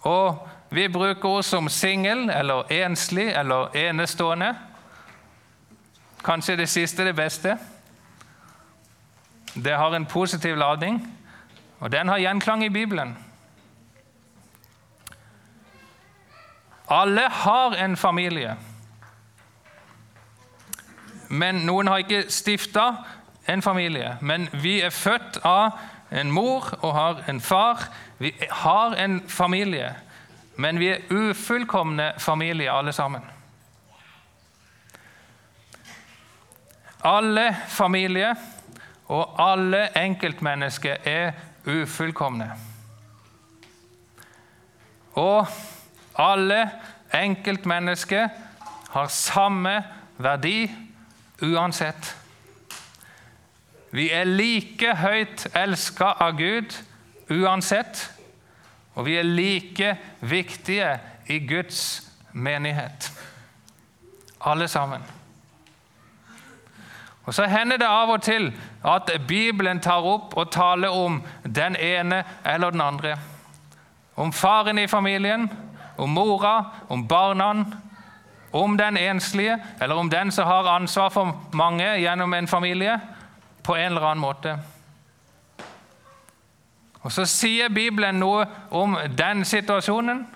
Og 0.00 0.48
vi 0.70 0.88
bruker 0.88 1.28
ord 1.28 1.44
som 1.44 1.68
singel 1.68 2.30
eller 2.30 2.72
enslig 2.72 3.30
eller 3.32 3.76
enestående. 3.76 4.54
Kanskje 6.24 6.56
det 6.56 6.68
siste 6.68 7.04
det 7.04 7.16
beste. 7.16 7.58
Det 9.54 9.76
har 9.76 9.94
en 9.94 10.06
positiv 10.06 10.56
lading, 10.56 11.16
og 11.80 11.92
den 11.92 12.08
har 12.08 12.18
gjenklang 12.18 12.64
i 12.64 12.68
Bibelen. 12.68 13.16
Alle 16.90 17.28
har 17.30 17.74
en 17.84 17.96
familie. 17.96 18.56
Men 21.28 21.54
noen 21.54 21.88
har 21.88 22.02
ikke 22.02 22.26
stifta 22.28 22.90
en 23.48 23.62
familie. 23.62 24.16
Men 24.20 24.48
vi 24.52 24.80
er 24.82 24.90
født 24.90 25.38
av 25.44 25.78
en 26.12 26.30
mor 26.30 26.68
og 26.82 26.94
har 26.94 27.22
en 27.28 27.40
far. 27.40 27.86
Vi 28.18 28.34
har 28.50 28.94
en 28.94 29.20
familie, 29.28 29.94
men 30.56 30.78
vi 30.78 30.88
er 30.92 31.06
ufullkomne 31.10 32.12
familie 32.18 32.72
alle 32.72 32.92
sammen. 32.92 33.22
Alle 37.04 37.56
familier 37.68 38.34
og 39.06 39.50
alle 39.50 39.88
enkeltmennesker 39.98 40.96
er 41.04 41.32
ufullkomne. 41.66 42.50
Og 45.12 45.46
alle 46.18 46.70
enkeltmennesker 47.14 48.28
har 48.90 49.06
samme 49.06 49.84
verdi 50.18 50.70
uansett. 51.42 52.16
Vi 53.90 54.08
er 54.10 54.24
like 54.24 54.96
høyt 54.98 55.46
elska 55.54 56.14
av 56.24 56.38
Gud 56.38 56.74
uansett, 57.30 58.10
og 58.94 59.06
vi 59.06 59.18
er 59.18 59.26
like 59.26 59.96
viktige 60.20 60.96
i 61.30 61.38
Guds 61.46 62.02
menighet. 62.32 63.12
Alle 64.40 64.68
sammen. 64.68 65.02
Og 67.26 67.34
Så 67.34 67.46
hender 67.46 67.76
det 67.76 67.86
av 67.86 68.10
og 68.10 68.22
til 68.22 68.52
at 68.84 69.10
Bibelen 69.28 69.80
tar 69.80 70.04
opp 70.04 70.36
og 70.36 70.50
taler 70.50 70.88
om 70.88 71.22
den 71.44 71.76
ene 71.76 72.24
eller 72.44 72.70
den 72.70 72.80
andre. 72.80 73.16
Om 74.16 74.32
faren 74.32 74.78
i 74.78 74.86
familien, 74.86 75.50
om 75.98 76.10
mora, 76.10 76.64
om 76.88 77.08
barna, 77.08 77.64
om 78.52 78.78
den 78.78 78.96
enslige, 78.96 79.58
eller 79.80 79.94
om 79.94 80.10
den 80.10 80.32
som 80.32 80.46
har 80.46 80.68
ansvar 80.76 81.08
for 81.08 81.40
mange 81.52 81.96
gjennom 81.98 82.34
en 82.34 82.48
familie, 82.48 83.00
på 83.64 83.74
en 83.74 83.84
eller 83.84 84.00
annen 84.00 84.20
måte. 84.20 84.58
Og 87.02 87.12
Så 87.12 87.24
sier 87.24 87.68
Bibelen 87.68 88.14
noe 88.20 88.46
om 88.70 88.96
den 89.18 89.44
situasjonen. 89.44 90.26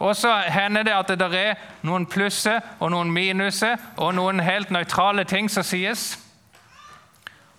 Og 0.00 0.16
så 0.16 0.32
hender 0.48 0.82
det 0.82 0.96
at 0.96 1.10
det 1.20 1.28
er 1.36 1.58
noen 1.84 2.06
plusser 2.08 2.60
og 2.80 2.90
noen 2.94 3.10
minuser 3.12 3.76
og 4.00 4.14
noen 4.16 4.40
helt 4.40 4.70
nøytrale 4.72 5.26
ting 5.28 5.50
som 5.52 5.66
sies. 5.66 6.14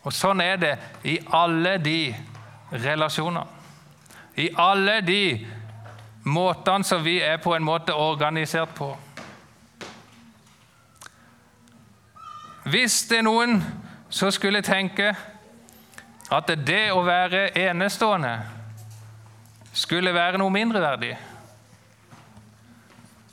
Og 0.02 0.14
sånn 0.14 0.42
er 0.42 0.58
det 0.58 0.72
i 1.06 1.20
alle 1.38 1.76
de 1.78 2.16
relasjoner. 2.74 3.46
I 4.42 4.50
alle 4.58 5.02
de 5.06 5.24
måtene 6.24 6.88
som 6.88 7.04
vi 7.06 7.20
er 7.22 7.38
på 7.38 7.54
en 7.54 7.66
måte 7.66 7.94
organisert 7.94 8.74
på. 8.74 8.90
Hvis 12.72 13.04
det 13.10 13.22
er 13.22 13.26
noen 13.26 13.60
som 14.10 14.32
skulle 14.34 14.62
tenke 14.66 15.14
at 16.32 16.54
det 16.66 16.86
å 16.94 17.02
være 17.06 17.52
enestående 17.60 18.34
skulle 19.74 20.14
være 20.14 20.40
noe 20.42 20.54
mindreverdig, 20.54 21.16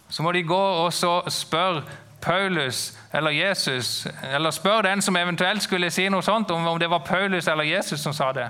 så 0.08 0.22
må 0.22 0.32
de 0.32 0.42
gå 0.42 0.58
og 0.58 0.92
spørre 1.32 1.82
Paulus 2.20 2.98
eller 3.14 3.30
Jesus, 3.30 4.06
eller 4.34 4.50
spørre 4.50 4.82
den 4.90 5.02
som 5.02 5.16
eventuelt 5.16 5.62
skulle 5.62 5.90
si 5.90 6.08
noe 6.08 6.22
sånt, 6.22 6.50
om 6.50 6.78
det 6.80 6.90
var 6.90 7.04
Paulus 7.06 7.48
eller 7.48 7.64
Jesus 7.64 8.00
som 8.00 8.12
sa 8.12 8.32
det. 8.32 8.48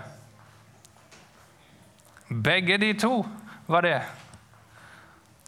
Begge 2.28 2.78
de 2.78 2.92
to 2.92 3.26
var 3.66 3.80
det. 3.80 4.00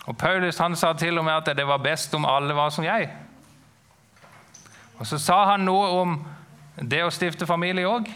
Og 0.06 0.16
Paulus 0.16 0.58
han 0.58 0.76
sa 0.76 0.92
til 0.92 1.18
og 1.18 1.24
med 1.24 1.32
at 1.32 1.56
det 1.56 1.66
var 1.66 1.76
best 1.76 2.14
om 2.14 2.24
alle 2.24 2.54
var 2.56 2.70
som 2.70 2.84
jeg. 2.84 3.10
Og 4.98 5.06
Så 5.06 5.18
sa 5.18 5.44
han 5.44 5.60
noe 5.60 5.88
om 5.88 6.26
det 6.90 7.04
å 7.04 7.10
stifte 7.10 7.46
familie 7.46 7.88
òg. 7.88 8.08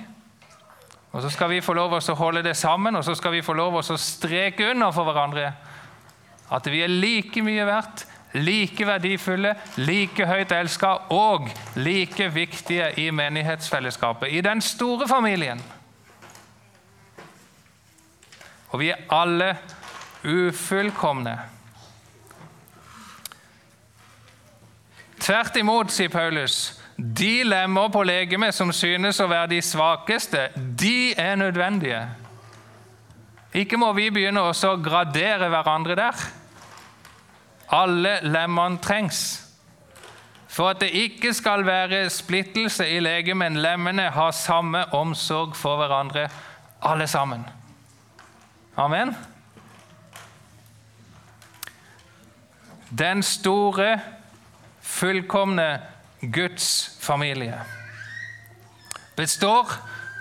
Og 1.12 1.22
så 1.22 1.30
skal 1.30 1.48
vi 1.48 1.61
få 1.61 1.72
lov 1.72 1.92
å 1.94 2.14
holde 2.14 2.42
det 2.42 2.57
sammen, 2.57 2.96
og 2.96 3.04
så 3.04 3.14
skal 3.14 3.33
vi 3.33 3.42
få 3.42 3.52
lov 3.52 3.76
å 3.78 3.96
streke 3.96 4.70
under 4.70 4.90
for 4.90 5.04
hverandre 5.04 5.52
at 6.52 6.66
vi 6.70 6.83
er 6.85 6.92
like 6.92 7.42
mye 7.42 7.66
verdt, 7.66 8.07
like 8.35 8.87
verdifulle, 8.87 9.54
like 9.76 10.26
høyt 10.26 10.52
elska 10.52 10.92
og 11.14 11.48
like 11.76 12.28
viktige 12.35 12.90
i 13.00 13.11
menighetsfellesskapet, 13.11 14.33
i 14.33 14.40
den 14.40 14.61
store 14.61 15.09
familien. 15.09 15.62
Og 18.74 18.80
vi 18.80 18.90
er 18.90 19.04
alle 19.14 19.54
ufullkomne. 20.24 21.38
Tvert 25.20 25.57
imot, 25.57 25.92
sier 25.94 26.11
Paulus, 26.12 26.74
de 26.98 27.44
lemmer 27.46 27.88
på 27.88 28.02
legemet 28.04 28.54
som 28.54 28.72
synes 28.74 29.20
å 29.22 29.28
være 29.30 29.54
de 29.54 29.62
svakeste, 29.62 30.48
de 30.54 31.14
er 31.18 31.38
nødvendige. 31.38 32.02
Ikke 33.54 33.78
må 33.78 33.92
vi 33.94 34.08
begynne 34.10 34.42
å 34.42 34.74
gradere 34.82 35.48
hverandre 35.52 35.94
der. 35.98 36.22
Alle 37.74 38.18
lemmene 38.26 38.82
trengs. 38.82 39.22
For 40.54 40.70
at 40.70 40.82
det 40.82 40.90
ikke 40.94 41.32
skal 41.34 41.64
være 41.66 42.04
splittelse 42.10 42.86
i 42.86 43.00
legemet, 43.02 43.52
men 43.52 43.62
lemmene 43.62 44.10
har 44.14 44.34
samme 44.34 44.84
omsorg 44.94 45.56
for 45.58 45.80
hverandre, 45.80 46.28
alle 46.82 47.06
sammen. 47.10 47.42
Amen. 48.76 49.14
Den 52.98 53.22
store 53.22 54.00
fullkomne 54.82 55.80
Guds 56.32 56.98
familie 57.00 57.60
består 59.16 59.70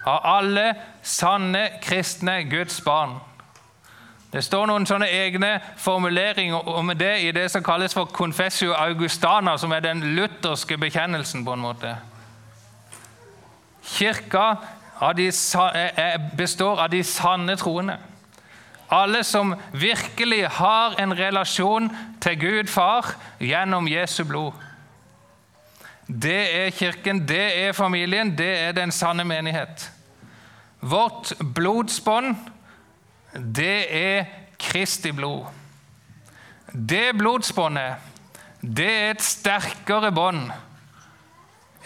av 0.06 0.20
alle 0.24 0.74
sanne 1.02 1.70
kristne 1.82 2.44
Guds 2.44 2.82
barn. 2.82 3.20
Det 4.34 4.42
står 4.42 4.66
noen 4.66 4.86
sånne 4.89 5.08
egne 5.13 5.60
formuleringer 5.78 6.70
om 6.70 6.89
det 6.98 7.12
i 7.22 7.32
det 7.32 7.52
som 7.54 7.63
kalles 7.63 7.94
for 7.94 8.10
confessio 8.10 8.74
augustana, 8.74 9.58
som 9.58 9.72
er 9.72 9.84
den 9.86 10.02
lutherske 10.16 10.78
bekjennelsen. 10.78 11.46
på 11.46 11.54
en 11.54 11.60
måte. 11.60 11.96
Kirka 13.84 14.56
består 16.38 16.80
av 16.80 16.89
de 16.89 17.04
sanne 17.04 17.56
troende. 17.56 17.98
Alle 18.89 19.24
som 19.24 19.56
virkelig 19.72 20.48
har 20.48 20.96
en 21.00 21.13
relasjon 21.20 21.89
til 22.22 22.39
Gud 22.39 22.68
far 22.68 23.16
gjennom 23.39 23.88
Jesu 23.88 24.24
blod. 24.24 24.52
Det 26.21 26.65
er 26.65 26.69
kirken, 26.69 27.23
det 27.28 27.45
er 27.63 27.73
familien, 27.73 28.36
det 28.38 28.52
er 28.67 28.71
den 28.78 28.91
sanne 28.91 29.23
menighet. 29.26 29.88
Vårt 30.80 31.34
blodsbånd, 31.56 32.36
det 33.34 33.78
er 33.89 34.26
Kristi 34.60 35.12
blod. 35.12 35.45
Det 36.73 37.15
blodsbåndet, 37.17 37.95
det 38.62 38.89
er 38.89 39.10
et 39.13 39.26
sterkere 39.26 40.12
bånd 40.13 40.52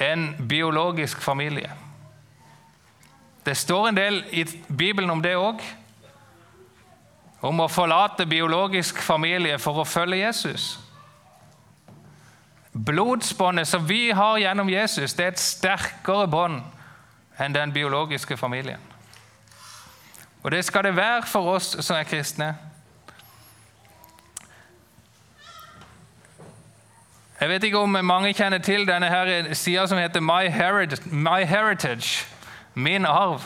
enn 0.03 0.27
biologisk 0.49 1.21
familie. 1.23 1.71
Det 3.45 3.55
står 3.57 3.87
en 3.87 3.97
del 3.97 4.19
i 4.35 4.43
Bibelen 4.67 5.09
om 5.09 5.21
det 5.23 5.37
òg 5.39 5.63
om 7.47 7.61
å 7.63 7.69
forlate 7.71 8.25
biologisk 8.27 8.99
familie 9.01 9.57
for 9.61 9.81
å 9.81 9.87
følge 9.87 10.19
Jesus. 10.19 10.67
Blodsbåndet 12.85 13.67
som 13.67 13.87
vi 13.87 14.11
har 14.11 14.37
gjennom 14.37 14.69
Jesus, 14.69 15.13
det 15.13 15.25
er 15.25 15.33
et 15.33 15.41
sterkere 15.41 16.27
bånd 16.29 16.61
enn 17.41 17.55
den 17.55 17.73
biologiske 17.73 18.37
familien. 18.37 18.81
Og 20.43 20.51
det 20.51 20.65
skal 20.65 20.83
det 20.83 20.95
være 20.95 21.25
for 21.25 21.55
oss 21.55 21.73
som 21.79 21.97
er 21.97 22.05
kristne. 22.05 22.53
Jeg 27.39 27.49
vet 27.49 27.63
ikke 27.63 27.79
om 27.79 27.97
mange 28.01 28.33
kjenner 28.33 28.57
til 28.57 28.87
denne 28.87 29.55
sida 29.55 29.85
som 29.87 29.97
heter 29.97 30.21
My 30.21 31.45
Heritage, 31.45 32.25
min 32.73 33.05
arv. 33.05 33.45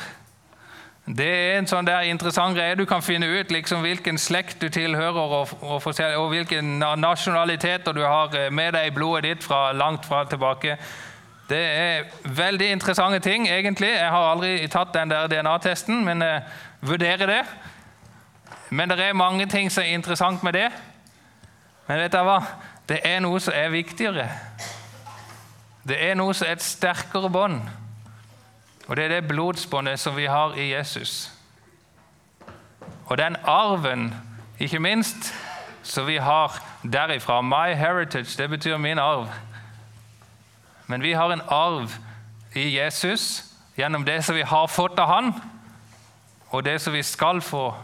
Det 1.12 1.28
er 1.28 1.58
en 1.60 1.68
sånn 1.68 1.88
der 1.88 2.06
interessant 2.08 2.56
greie. 2.56 2.76
Du 2.80 2.86
kan 2.88 3.02
finne 3.04 3.28
ut 3.28 3.50
liksom 3.52 3.82
hvilken 3.84 4.20
slekt 4.22 4.62
du 4.62 4.70
tilhører, 4.72 5.18
og, 5.20 5.50
og, 5.60 5.88
og 6.00 6.28
hvilke 6.32 6.62
nasjonaliteter 6.62 7.96
du 7.98 8.04
har 8.06 8.32
eh, 8.38 8.52
med 8.52 8.72
deg 8.78 8.88
i 8.88 8.94
blodet 8.96 9.26
ditt 9.26 9.44
fra 9.44 9.74
langt 9.76 10.08
fra 10.08 10.24
tilbake. 10.30 10.78
Det 11.50 11.60
er 11.60 12.08
veldig 12.24 12.70
interessante 12.72 13.20
ting, 13.20 13.50
egentlig. 13.50 13.90
Jeg 13.92 14.14
har 14.14 14.30
aldri 14.30 14.68
tatt 14.72 14.94
den 14.96 15.12
der 15.12 15.28
DNA-testen, 15.28 16.00
men 16.06 16.24
jeg 16.24 16.46
vurderer 16.80 17.28
det. 17.28 17.42
Men 18.70 18.90
det 18.90 19.00
er 19.04 19.14
mange 19.14 19.50
ting 19.52 19.68
som 19.72 19.84
er 19.84 19.98
interessant 19.98 20.44
med 20.48 20.56
det. 20.56 20.70
Men 21.90 22.00
vet 22.00 22.14
dere 22.14 22.24
hva? 22.24 22.40
Det 22.88 23.02
er 23.04 23.20
noe 23.20 23.40
som 23.44 23.58
er 23.58 23.74
viktigere. 23.74 24.30
Det 25.84 26.00
er 26.00 26.16
noe 26.16 26.32
som 26.34 26.48
er 26.48 26.56
et 26.56 26.64
sterkere 26.64 27.28
bånd. 27.30 27.60
Og 28.92 28.98
det 28.98 29.04
er 29.04 29.08
det 29.08 29.28
blodsbåndet 29.28 30.00
som 30.00 30.18
vi 30.18 30.26
har 30.26 30.54
i 30.54 30.74
Jesus. 30.74 31.32
Og 33.06 33.18
den 33.18 33.36
arven, 33.44 34.16
ikke 34.60 34.80
minst, 34.80 35.34
som 35.84 36.08
vi 36.08 36.18
har 36.18 36.64
derifra. 36.84 37.42
My 37.42 37.74
heritage, 37.76 38.38
det 38.38 38.50
betyr 38.50 38.78
min 38.78 39.00
arv. 39.00 39.30
Men 40.88 41.02
vi 41.02 41.12
har 41.12 41.32
en 41.32 41.42
arv 41.48 41.92
i 42.56 42.80
Jesus 42.80 43.46
gjennom 43.78 44.06
det 44.06 44.26
som 44.26 44.36
vi 44.36 44.42
har 44.42 44.68
fått 44.68 45.00
av 45.00 45.08
Han, 45.08 45.34
og 46.50 46.66
det 46.66 46.82
som 46.82 46.94
vi 46.94 47.04
skal 47.04 47.42
få 47.42 47.76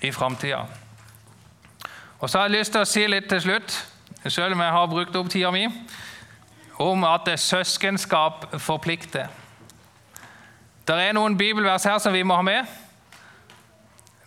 i 0.00 0.12
framtida. 0.12 0.64
Og 2.20 2.30
så 2.30 2.38
har 2.38 2.46
jeg 2.46 2.58
lyst 2.58 2.72
til 2.72 2.80
å 2.80 2.84
si 2.84 3.06
litt 3.06 3.28
til 3.28 3.40
slutt, 3.40 3.86
selv 4.28 4.54
om 4.54 4.60
jeg 4.60 4.70
har 4.70 4.86
brukt 4.86 5.16
opp 5.16 5.30
tida 5.30 5.50
mi, 5.50 5.66
om 6.78 7.04
at 7.04 7.40
søskenskap 7.40 8.60
forplikter. 8.60 9.26
Det 10.88 10.96
er 10.96 11.12
noen 11.12 11.38
bibelvers 11.38 11.84
her 11.84 11.98
som 11.98 12.12
vi 12.12 12.22
må 12.22 12.38
ha 12.40 12.42
med. 12.42 12.78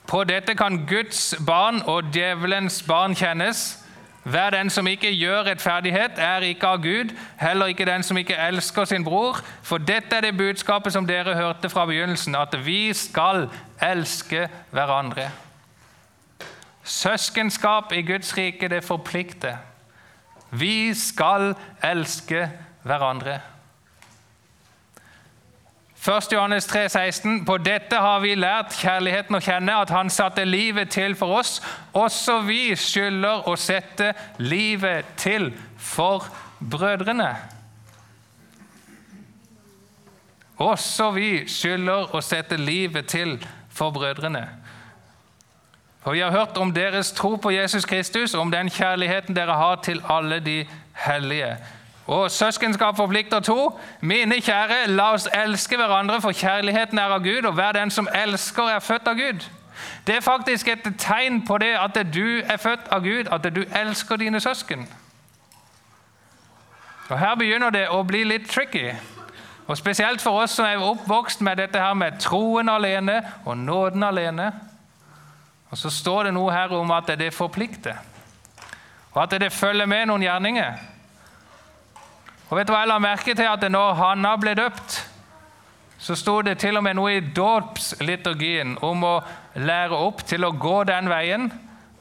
På 0.07 0.23
dette 0.23 0.55
kan 0.55 0.83
Guds 0.87 1.35
barn 1.47 1.81
og 1.89 2.11
djevelens 2.13 2.83
barn 2.87 3.15
kjennes. 3.15 3.79
Hver 4.23 4.49
den 4.49 4.69
som 4.69 4.87
ikke 4.87 5.11
gjør 5.11 5.43
rettferdighet, 5.49 6.11
er 6.17 6.45
ikke 6.47 6.67
av 6.67 6.83
Gud, 6.83 7.11
heller 7.39 7.71
ikke 7.71 7.85
den 7.85 8.03
som 8.03 8.17
ikke 8.17 8.37
elsker 8.39 8.85
sin 8.85 9.03
bror. 9.03 9.41
For 9.63 9.77
dette 9.83 10.15
er 10.15 10.21
det 10.21 10.37
budskapet 10.37 10.93
som 10.95 11.07
dere 11.07 11.35
hørte 11.35 11.69
fra 11.69 11.85
begynnelsen, 11.85 12.35
at 12.35 12.55
vi 12.65 12.93
skal 12.93 13.49
elske 13.81 14.47
hverandre. 14.71 15.27
Søskenskap 16.83 17.91
i 17.91 18.01
Guds 18.01 18.37
rike, 18.37 18.67
det 18.67 18.83
forplikter. 18.83 19.57
Vi 20.51 20.93
skal 20.93 21.55
elske 21.83 22.49
hverandre. 22.83 23.39
1. 26.03 26.31
Johannes 26.31 26.65
3, 26.65 26.89
16. 26.89 27.45
På 27.45 27.57
dette 27.57 27.95
har 27.95 28.19
vi 28.19 28.33
lært 28.35 28.75
kjærligheten 28.75 29.37
å 29.37 29.39
kjenne, 29.39 29.75
at 29.85 29.91
Han 29.95 30.09
satte 30.11 30.43
livet 30.43 30.89
til 30.91 31.15
for 31.15 31.39
oss. 31.39 31.61
Også 31.95 32.41
vi 32.43 32.75
skylder 32.75 33.47
å 33.47 33.55
sette 33.55 34.09
livet 34.37 35.13
til 35.15 35.53
for 35.79 36.27
brødrene. 36.59 37.29
Også 40.59 41.07
vi 41.15 41.29
skylder 41.47 42.11
å 42.11 42.21
sette 42.21 42.57
livet 42.59 43.07
til 43.07 43.37
for 43.71 43.95
brødrene. 43.95 44.43
For 46.03 46.11
Vi 46.11 46.19
har 46.19 46.35
hørt 46.35 46.57
om 46.57 46.73
deres 46.75 47.13
tro 47.15 47.35
på 47.35 47.55
Jesus 47.55 47.85
Kristus, 47.85 48.33
om 48.35 48.51
den 48.51 48.69
kjærligheten 48.69 49.35
dere 49.35 49.55
har 49.55 49.75
til 49.75 50.03
alle 50.09 50.39
de 50.39 50.65
hellige. 50.93 51.55
Og 52.07 52.31
søskenskap 52.31 52.95
forplikter 52.95 53.39
to. 53.39 53.79
Mine 54.01 54.41
kjære, 54.41 54.87
la 54.87 55.11
oss 55.13 55.29
elske 55.33 55.75
hverandre, 55.75 56.21
for 56.21 56.31
kjærligheten 56.31 56.99
er 56.99 57.03
av 57.15 57.23
Gud, 57.23 57.45
og 57.45 57.53
hver 57.53 57.71
den 57.71 57.91
som 57.91 58.07
elsker, 58.15 58.63
er 58.63 58.79
født 58.79 59.07
av 59.07 59.15
Gud. 59.15 59.49
Det 60.07 60.15
er 60.15 60.21
faktisk 60.21 60.67
et 60.67 60.87
tegn 60.97 61.45
på 61.47 61.57
det 61.57 61.75
at 61.79 62.13
du 62.13 62.41
er 62.43 62.57
født 62.57 62.91
av 62.91 63.01
Gud, 63.03 63.31
at 63.31 63.55
du 63.55 63.63
elsker 63.75 64.15
dine 64.15 64.39
søsken. 64.39 64.87
Og 67.09 67.19
Her 67.19 67.35
begynner 67.35 67.69
det 67.69 67.87
å 67.89 68.03
bli 68.03 68.23
litt 68.23 68.49
tricky. 68.51 68.91
Og 69.67 69.77
Spesielt 69.77 70.21
for 70.21 70.43
oss 70.43 70.51
som 70.51 70.65
er 70.65 70.83
oppvokst 70.83 71.41
med 71.41 71.57
dette 71.57 71.79
her 71.79 71.93
med 71.93 72.19
troen 72.19 72.69
alene 72.69 73.21
og 73.45 73.57
nåden 73.57 74.03
alene. 74.03 74.51
Og 75.69 75.77
Så 75.77 75.89
står 75.89 76.23
det 76.23 76.33
noe 76.33 76.51
her 76.51 76.73
om 76.75 76.91
at 76.91 77.07
det 77.19 77.33
forplikter, 77.33 77.95
og 79.13 79.23
at 79.23 79.41
det 79.41 79.53
følger 79.53 79.85
med 79.85 80.05
noen 80.05 80.21
gjerninger. 80.21 80.73
Og 82.53 82.59
vet 82.59 82.67
du 82.69 82.75
hva 82.75 82.83
jeg 82.83 82.91
la 82.91 82.99
merke 83.01 83.33
til? 83.33 83.47
At 83.49 83.63
når 83.65 83.95
Hanna 83.97 84.35
ble 84.37 84.51
døpt, 84.53 84.99
så 85.97 86.13
sto 86.13 86.35
det 86.45 86.59
til 86.61 86.77
og 86.77 86.83
med 86.85 86.99
noe 86.99 87.15
i 87.15 87.23
dåpsliturgien 87.33 88.75
om 88.85 89.05
å 89.07 89.13
lære 89.57 89.97
opp 89.97 90.21
til 90.29 90.45
å 90.45 90.51
gå 90.53 90.83
den 90.85 91.09
veien 91.09 91.47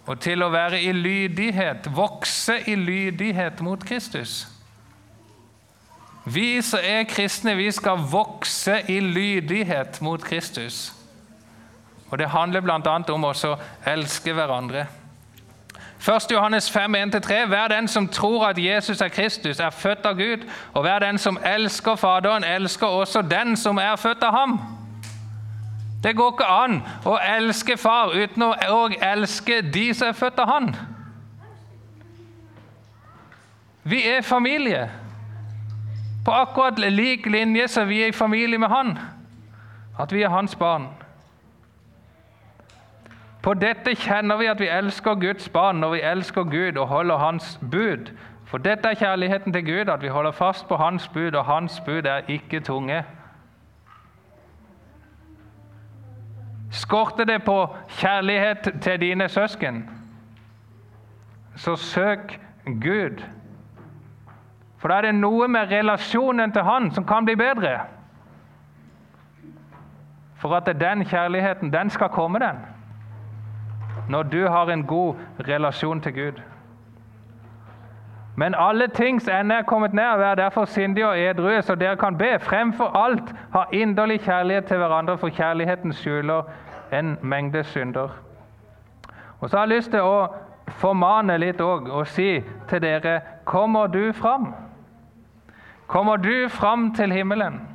og 0.05 0.21
til 0.21 0.45
å 0.45 0.51
være 0.53 0.83
i 0.85 0.91
lydighet, 0.93 1.89
vokse 1.97 2.59
i 2.69 2.77
lydighet 2.77 3.65
mot 3.65 3.81
Kristus. 3.81 4.43
Vi 6.29 6.61
som 6.61 6.85
er 6.85 7.09
kristne, 7.09 7.57
vi 7.57 7.71
skal 7.73 8.05
vokse 8.13 8.77
i 8.93 9.01
lydighet 9.01 10.03
mot 10.05 10.21
Kristus. 10.21 10.91
Og 12.11 12.19
Det 12.21 12.29
handler 12.29 12.61
bl.a. 12.61 12.99
om 13.09 13.25
å 13.25 13.33
elske 13.89 14.37
hverandre. 14.37 14.85
1. 16.09 16.33
Johannes 16.33 16.71
5, 16.71 16.95
1-3.: 16.95 17.47
Hver 17.47 17.69
den 17.69 17.89
som 17.89 18.09
tror 18.09 18.47
at 18.47 18.59
Jesus 18.59 19.01
er 19.01 19.09
Kristus, 19.09 19.61
er 19.61 19.71
født 19.71 20.07
av 20.07 20.15
Gud. 20.15 20.49
Og 20.73 20.83
hver 20.83 20.99
den 20.99 21.19
som 21.19 21.39
elsker 21.45 21.97
Faderen, 21.97 22.45
elsker 22.45 22.87
også 22.87 23.23
den 23.23 23.57
som 23.57 23.79
er 23.79 23.97
født 23.97 24.23
av 24.23 24.39
ham. 24.39 24.61
Det 26.03 26.17
går 26.17 26.33
ikke 26.33 26.47
an 26.47 26.81
å 27.07 27.19
elske 27.37 27.77
far 27.79 28.11
uten 28.11 28.43
å 28.43 28.55
elske 29.03 29.61
de 29.63 29.95
som 29.95 30.09
er 30.09 30.19
født 30.19 30.39
av 30.43 30.51
han. 30.51 30.77
Vi 33.85 34.03
er 34.09 34.23
familie. 34.23 34.91
På 36.25 36.33
akkurat 36.33 36.79
lik 36.79 37.27
linje 37.27 37.69
som 37.69 37.89
vi 37.89 38.03
er 38.03 38.11
i 38.11 38.13
familie 38.13 38.59
med 38.59 38.69
han. 38.69 38.99
At 39.99 40.13
vi 40.13 40.23
er 40.23 40.29
hans 40.29 40.55
barn. 40.55 40.89
På 43.43 43.55
dette 43.55 43.95
kjenner 43.99 44.39
vi 44.39 44.47
at 44.47 44.61
vi 44.61 44.69
elsker 44.71 45.19
Guds 45.19 45.49
barn 45.49 45.81
når 45.83 45.97
vi 45.97 46.03
elsker 46.07 46.45
Gud 46.47 46.79
og 46.79 46.87
holder 46.89 47.19
Hans 47.19 47.59
bud. 47.71 48.13
For 48.47 48.59
dette 48.59 48.89
er 48.89 48.95
kjærligheten 48.95 49.53
til 49.53 49.65
Gud, 49.65 49.89
at 49.89 50.03
vi 50.03 50.09
holder 50.09 50.31
fast 50.31 50.69
på 50.69 50.77
Hans 50.77 51.09
bud, 51.09 51.33
og 51.33 51.45
Hans 51.45 51.81
bud 51.81 52.07
er 52.07 52.21
ikke 52.29 52.61
tunge. 52.61 53.05
Skorter 56.71 57.25
det 57.25 57.45
på 57.45 57.77
kjærlighet 57.89 58.69
til 58.81 59.01
dine 59.01 59.29
søsken, 59.29 59.91
så 61.57 61.77
søk 61.77 62.41
Gud. 62.65 63.23
For 64.79 64.89
da 64.89 64.95
er 64.95 65.09
det 65.09 65.15
noe 65.15 65.49
med 65.49 65.71
relasjonen 65.71 66.53
til 66.53 66.63
Han 66.63 66.91
som 66.91 67.07
kan 67.07 67.25
bli 67.25 67.35
bedre. 67.35 67.81
For 70.37 70.57
at 70.57 70.81
den 70.81 71.05
kjærligheten, 71.05 71.73
den 71.73 71.91
skal 71.91 72.09
komme, 72.09 72.39
den 72.39 72.72
når 74.09 74.23
du 74.23 74.49
har 74.49 74.71
en 74.71 74.85
god 74.87 75.15
relasjon 75.49 76.01
til 76.01 76.13
Gud. 76.15 76.43
Men 78.37 78.55
alle 78.59 78.89
tings 78.89 79.29
ende 79.29 79.55
er 79.55 79.63
kommet 79.63 79.95
ned, 79.95 80.17
vær 80.19 80.35
derfor 80.35 80.65
sindige 80.65 81.09
og 81.09 81.21
edrue, 81.21 81.63
så 81.63 81.75
dere 81.75 81.97
kan 81.97 82.19
be. 82.19 82.39
Fremfor 82.39 82.97
alt 82.97 83.35
ha 83.53 83.63
inderlig 83.73 84.21
kjærlighet 84.21 84.65
til 84.65 84.77
hverandre, 84.77 85.19
for 85.19 85.29
kjærligheten 85.29 85.93
skjuler 85.93 86.43
en 86.93 87.19
mengde 87.23 87.65
synder. 87.65 88.09
Og 89.41 89.51
så 89.51 89.57
har 89.57 89.67
jeg 89.67 89.77
lyst 89.77 89.91
til 89.91 90.01
å 90.01 90.27
formane 90.69 91.37
litt 91.39 91.61
òg 91.61 91.91
og 91.91 92.07
si 92.07 92.41
til 92.69 92.83
dere 92.83 93.21
Kommer 93.45 93.87
du 93.87 94.13
fram? 94.13 94.55
Kommer 95.87 96.17
du 96.17 96.49
fram 96.49 96.95
til 96.95 97.13
himmelen? 97.13 97.72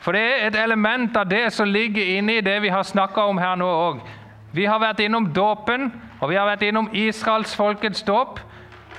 For 0.00 0.12
det 0.16 0.20
er 0.20 0.46
et 0.46 0.56
element 0.56 1.16
av 1.16 1.28
det 1.28 1.50
som 1.52 1.68
ligger 1.68 2.16
inne 2.16 2.38
i 2.38 2.44
det 2.44 2.62
vi 2.62 2.72
har 2.72 2.82
snakka 2.82 3.26
om 3.28 3.38
her 3.38 3.58
nå 3.60 3.68
òg. 3.68 4.00
Vi 4.52 4.64
har 4.64 4.80
vært 4.80 5.02
innom 5.04 5.28
dåpen, 5.34 5.90
og 6.20 6.30
vi 6.30 6.38
har 6.40 6.48
vært 6.48 6.64
innom 6.66 6.88
israelsfolkets 6.92 8.02
dåp. 8.08 8.40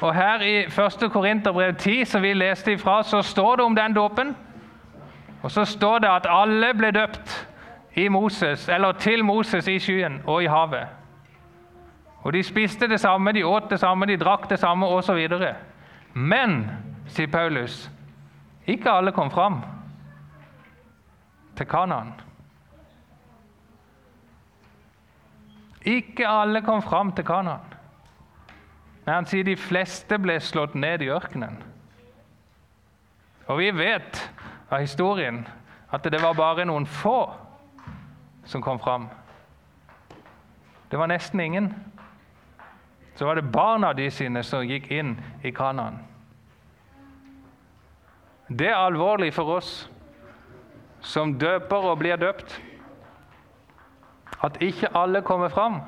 Og 0.02 0.14
her 0.16 0.42
i 0.46 0.56
1. 0.66 1.10
Korinterbrev 1.14 1.76
10, 1.76 2.06
som 2.06 2.22
vi 2.22 2.34
leste 2.34 2.74
ifra, 2.74 3.02
så 3.04 3.22
står 3.22 3.56
det 3.56 3.66
om 3.66 3.76
den 3.76 3.94
dåpen. 3.94 4.36
Og 5.42 5.52
så 5.52 5.66
står 5.66 6.00
det 6.00 6.10
at 6.10 6.30
alle 6.30 6.74
ble 6.78 6.92
døpt 6.94 7.36
i 7.98 8.08
Moses, 8.08 8.70
eller 8.70 8.92
til 8.92 9.26
Moses 9.26 9.68
i 9.68 9.80
skyen 9.80 10.22
og 10.26 10.44
i 10.44 10.50
havet. 10.50 10.88
Og 12.22 12.34
de 12.34 12.44
spiste 12.44 12.88
det 12.88 13.00
samme, 13.00 13.32
de 13.32 13.46
åt 13.46 13.70
det 13.70 13.80
samme, 13.80 14.06
de 14.06 14.18
drakk 14.18 14.50
det 14.50 14.60
samme 14.60 14.86
osv. 14.86 15.28
Men, 16.14 16.70
sier 17.08 17.28
Paulus, 17.28 17.90
ikke 18.68 18.92
alle 18.92 19.12
kom 19.12 19.32
fram 19.32 19.64
til 21.62 21.70
Kanaan. 21.70 22.14
Ikke 25.86 26.28
alle 26.28 26.62
kom 26.62 26.82
fram 26.82 27.12
til 27.14 27.26
Kanaan. 27.26 27.68
Men 29.06 29.14
han 29.14 29.30
sier 29.30 29.46
de 29.46 29.58
fleste 29.58 30.18
ble 30.22 30.40
slått 30.42 30.76
ned 30.78 31.02
i 31.06 31.10
ørkenen. 31.14 31.58
Og 33.50 33.58
vi 33.60 33.72
vet 33.74 34.20
av 34.70 34.82
historien 34.82 35.42
at 35.92 36.06
det 36.06 36.22
var 36.22 36.38
bare 36.38 36.66
noen 36.66 36.86
få 36.86 37.32
som 38.46 38.62
kom 38.62 38.80
fram. 38.80 39.10
Det 40.92 41.00
var 41.00 41.10
nesten 41.10 41.40
ingen. 41.40 41.74
Så 43.16 43.26
var 43.26 43.36
det 43.36 43.52
barna 43.52 43.94
de 43.94 44.10
sine 44.12 44.44
som 44.44 44.66
gikk 44.66 44.90
inn 44.92 45.18
i 45.44 45.52
Kanaan. 45.52 46.00
Det 48.50 48.70
er 48.70 48.82
alvorlig 48.82 49.34
for 49.34 49.58
oss 49.58 49.90
som 51.02 51.34
døper 51.40 51.90
og 51.92 52.00
blir 52.00 52.20
døpt, 52.22 52.62
at 54.42 54.58
ikke 54.62 54.90
alle 54.98 55.22
kommer 55.22 55.50
fram. 55.50 55.82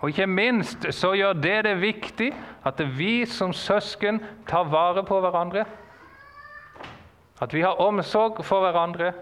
Og 0.00 0.08
ikke 0.08 0.26
minst 0.26 0.86
så 0.96 1.12
gjør 1.12 1.32
det 1.32 1.64
det 1.64 1.80
viktig 1.80 2.30
at 2.64 2.80
vi 2.96 3.26
som 3.28 3.52
søsken 3.52 4.20
tar 4.48 4.68
vare 4.72 5.04
på 5.04 5.20
hverandre. 5.20 5.64
At 7.40 7.54
vi 7.54 7.60
har 7.60 7.80
omsorg 7.80 8.44
for 8.44 8.64
hverandre, 8.64 9.12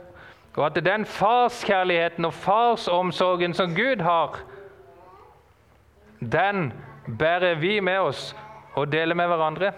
og 0.58 0.66
at 0.66 0.84
den 0.84 1.04
farskjærligheten 1.06 2.24
og 2.24 2.34
farsomsorgen 2.34 3.54
som 3.54 3.74
Gud 3.74 4.02
har, 4.02 4.40
den 6.20 6.72
bærer 7.18 7.54
vi 7.54 7.80
med 7.80 7.98
oss 7.98 8.36
og 8.74 8.92
deler 8.92 9.14
med 9.14 9.26
hverandre. 9.26 9.72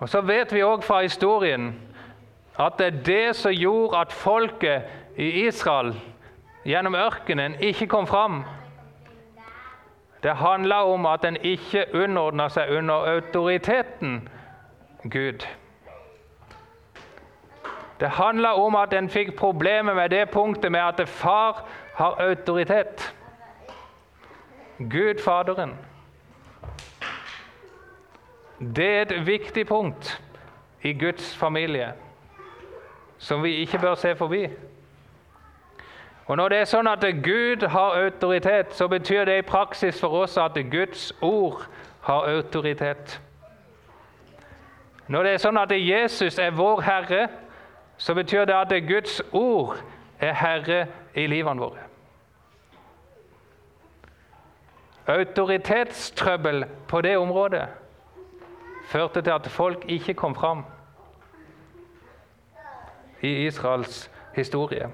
Og 0.00 0.08
Så 0.08 0.20
vet 0.20 0.52
vi 0.54 0.62
òg 0.62 0.84
fra 0.84 1.02
historien 1.02 1.72
at 2.58 2.78
det 2.78 2.86
er 2.86 3.02
det 3.06 3.36
som 3.36 3.52
gjorde 3.52 3.98
at 3.98 4.12
folket 4.12 4.82
i 5.16 5.46
Israel 5.46 5.94
gjennom 6.66 6.94
ørkenen 6.94 7.54
ikke 7.60 7.86
kom 7.86 8.06
fram. 8.06 8.44
Det 10.22 10.36
handla 10.36 10.82
om 10.84 11.06
at 11.06 11.24
en 11.24 11.36
ikke 11.36 11.84
underordna 11.94 12.48
seg 12.50 12.70
under 12.70 13.06
autoriteten 13.14 14.28
Gud. 15.02 15.46
Det 18.00 18.08
handla 18.08 18.54
om 18.54 18.74
at 18.74 18.92
en 18.94 19.10
fikk 19.10 19.36
problemer 19.38 19.94
med 19.94 20.10
det 20.10 20.30
punktet 20.30 20.72
med 20.72 20.80
at 20.80 21.08
far 21.08 21.64
har 21.94 22.18
autoritet. 22.22 23.14
Gud 24.78 25.22
Faderen. 25.24 25.74
Det 28.58 28.86
er 28.86 29.02
et 29.02 29.26
viktig 29.26 29.66
punkt 29.66 30.22
i 30.82 30.92
Guds 30.92 31.36
familie 31.36 31.92
som 33.18 33.42
vi 33.42 33.54
ikke 33.54 33.78
bør 33.78 33.94
se 33.94 34.16
forbi. 34.16 34.48
Og 36.26 36.36
Når 36.36 36.48
det 36.48 36.58
er 36.58 36.64
sånn 36.68 36.86
at 36.86 37.04
Gud 37.24 37.66
har 37.68 37.96
autoritet, 38.02 38.74
så 38.74 38.88
betyr 38.88 39.24
det 39.24 39.38
i 39.38 39.46
praksis 39.46 40.00
for 40.00 40.08
oss 40.22 40.36
at 40.36 40.58
Guds 40.70 41.12
ord 41.22 41.64
har 42.02 42.28
autoritet. 42.28 43.20
Når 45.08 45.22
det 45.22 45.32
er 45.32 45.42
sånn 45.42 45.58
at 45.58 45.72
Jesus 45.72 46.38
er 46.38 46.50
vår 46.50 46.82
Herre, 46.84 47.28
så 47.96 48.14
betyr 48.14 48.44
det 48.44 48.54
at 48.54 48.74
Guds 48.88 49.22
ord 49.32 49.78
er 50.20 50.32
herre 50.36 50.86
i 51.14 51.26
livene 51.26 51.62
våre. 51.62 51.86
Autoritetstrøbbel 55.08 56.66
på 56.88 57.00
det 57.00 57.16
området 57.16 57.64
førte 58.88 59.22
til 59.22 59.30
at 59.30 59.46
folk 59.52 59.84
ikke 59.88 60.14
kom 60.14 60.34
fram 60.34 60.64
i 63.20 63.46
Israels 63.46 64.10
historie. 64.34 64.88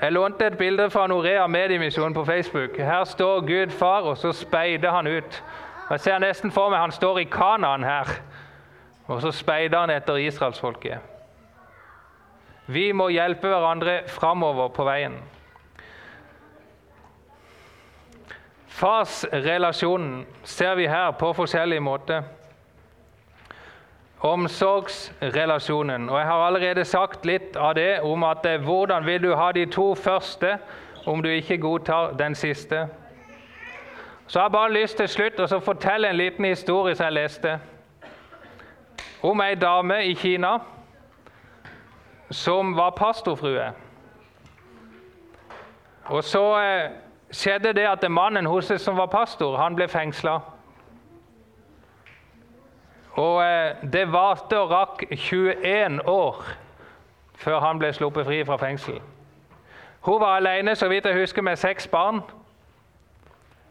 Jeg 0.00 0.12
lånte 0.12 0.46
et 0.46 0.58
bilde 0.58 0.90
fra 0.90 1.06
Norea 1.06 1.46
Mediemisjon 1.46 2.14
på 2.14 2.24
Facebook. 2.24 2.76
Her 2.76 3.04
står 3.04 3.40
Gud 3.40 3.70
far, 3.70 4.00
og 4.00 4.16
så 4.16 4.32
speider 4.32 4.90
han 4.90 5.06
ut. 5.06 5.44
Jeg 5.90 6.00
ser 6.00 6.18
nesten 6.18 6.52
for 6.52 6.72
meg 6.72 6.80
han 6.80 6.92
står 6.92 7.18
i 7.22 7.28
Kanaan 7.28 7.84
her, 7.84 8.08
og 9.06 9.20
så 9.20 9.30
speider 9.30 9.84
han 9.84 9.92
etter 9.92 10.16
israelsfolket. 10.16 10.98
Vi 12.66 12.92
må 12.92 13.10
hjelpe 13.12 13.48
hverandre 13.48 14.00
framover 14.08 14.68
på 14.72 14.84
veien. 14.88 15.18
Farsrelasjonen 18.74 20.26
ser 20.42 20.74
vi 20.74 20.86
her 20.90 21.10
på 21.10 21.28
forskjellig 21.32 21.82
måte. 21.82 22.22
Omsorgsrelasjonen. 24.20 26.08
Og 26.08 26.18
Jeg 26.18 26.26
har 26.26 26.46
allerede 26.46 26.84
sagt 26.84 27.26
litt 27.26 27.56
av 27.56 27.74
det 27.74 28.00
om 28.02 28.24
at 28.24 28.46
eh, 28.46 28.58
hvordan 28.58 29.06
vil 29.06 29.22
du 29.22 29.34
ha 29.34 29.52
de 29.52 29.66
to 29.66 29.94
første 29.94 30.58
om 31.06 31.22
du 31.22 31.28
ikke 31.28 31.58
godtar 31.58 32.16
den 32.18 32.34
siste. 32.34 32.88
Så 34.26 34.38
jeg 34.38 34.44
har 34.44 34.48
bare 34.48 34.72
lyst 34.72 34.96
til 34.96 35.08
slutt 35.08 35.40
å 35.40 35.60
fortelle 35.60 36.10
en 36.10 36.18
liten 36.18 36.44
historie 36.44 36.96
som 36.96 37.04
jeg 37.04 37.18
leste. 37.20 37.58
Om 39.22 39.40
ei 39.40 39.54
dame 39.54 40.00
i 40.04 40.14
Kina 40.18 40.56
som 42.30 42.74
var 42.76 42.90
pastorfrue. 42.98 43.70
Og 46.10 46.24
så 46.24 46.44
eh, 46.58 47.03
skjedde 47.34 47.72
det 47.76 47.86
at 47.88 48.10
mannen 48.10 48.46
hos 48.46 48.70
oss 48.70 48.82
som 48.82 48.96
var 48.96 49.06
pastor, 49.06 49.56
han 49.56 49.76
ble 49.76 49.88
fengsla. 49.88 50.38
Og 53.14 53.42
eh, 53.44 53.76
det 53.92 54.06
varte 54.12 54.58
og 54.58 54.70
rakk 54.70 55.04
21 55.10 56.00
år 56.06 56.44
før 57.34 57.60
han 57.60 57.78
ble 57.78 57.92
sluppet 57.92 58.26
fri 58.26 58.40
fra 58.46 58.56
fengsel. 58.58 59.00
Hun 60.04 60.20
var 60.20 60.36
alene, 60.36 60.74
så 60.76 60.88
vidt 60.88 61.06
jeg 61.06 61.20
husker, 61.20 61.42
med 61.42 61.56
seks 61.56 61.86
barn. 61.88 62.20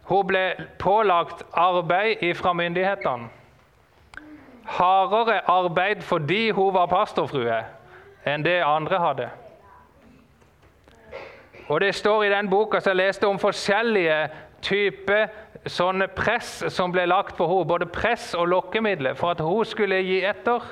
Hun 0.04 0.28
ble 0.28 0.44
pålagt 0.80 1.44
arbeid 1.54 2.24
fra 2.36 2.54
myndighetene. 2.54 3.30
Hardere 4.66 5.42
arbeid 5.50 6.02
fordi 6.02 6.52
hun 6.52 6.74
var 6.74 6.88
pastorfrue, 6.88 7.60
enn 8.26 8.46
det 8.46 8.62
andre 8.64 9.00
hadde. 9.00 9.30
Og 11.68 11.82
Det 11.82 11.96
står 11.96 12.24
i 12.24 12.30
den 12.30 12.50
boka 12.50 12.80
som 12.80 12.90
jeg 12.98 13.06
leste 13.06 13.28
om 13.28 13.40
forskjellige 13.40 14.30
typer 14.62 15.28
sånne 15.68 16.08
press 16.12 16.64
som 16.74 16.92
ble 16.92 17.06
lagt 17.08 17.38
på 17.38 17.48
henne. 17.48 17.68
Både 17.68 17.86
press 17.86 18.34
og 18.36 18.48
lokkemidler 18.48 19.14
for 19.14 19.32
at 19.32 19.44
hun 19.44 19.66
skulle 19.66 20.02
gi 20.04 20.24
etter. 20.26 20.64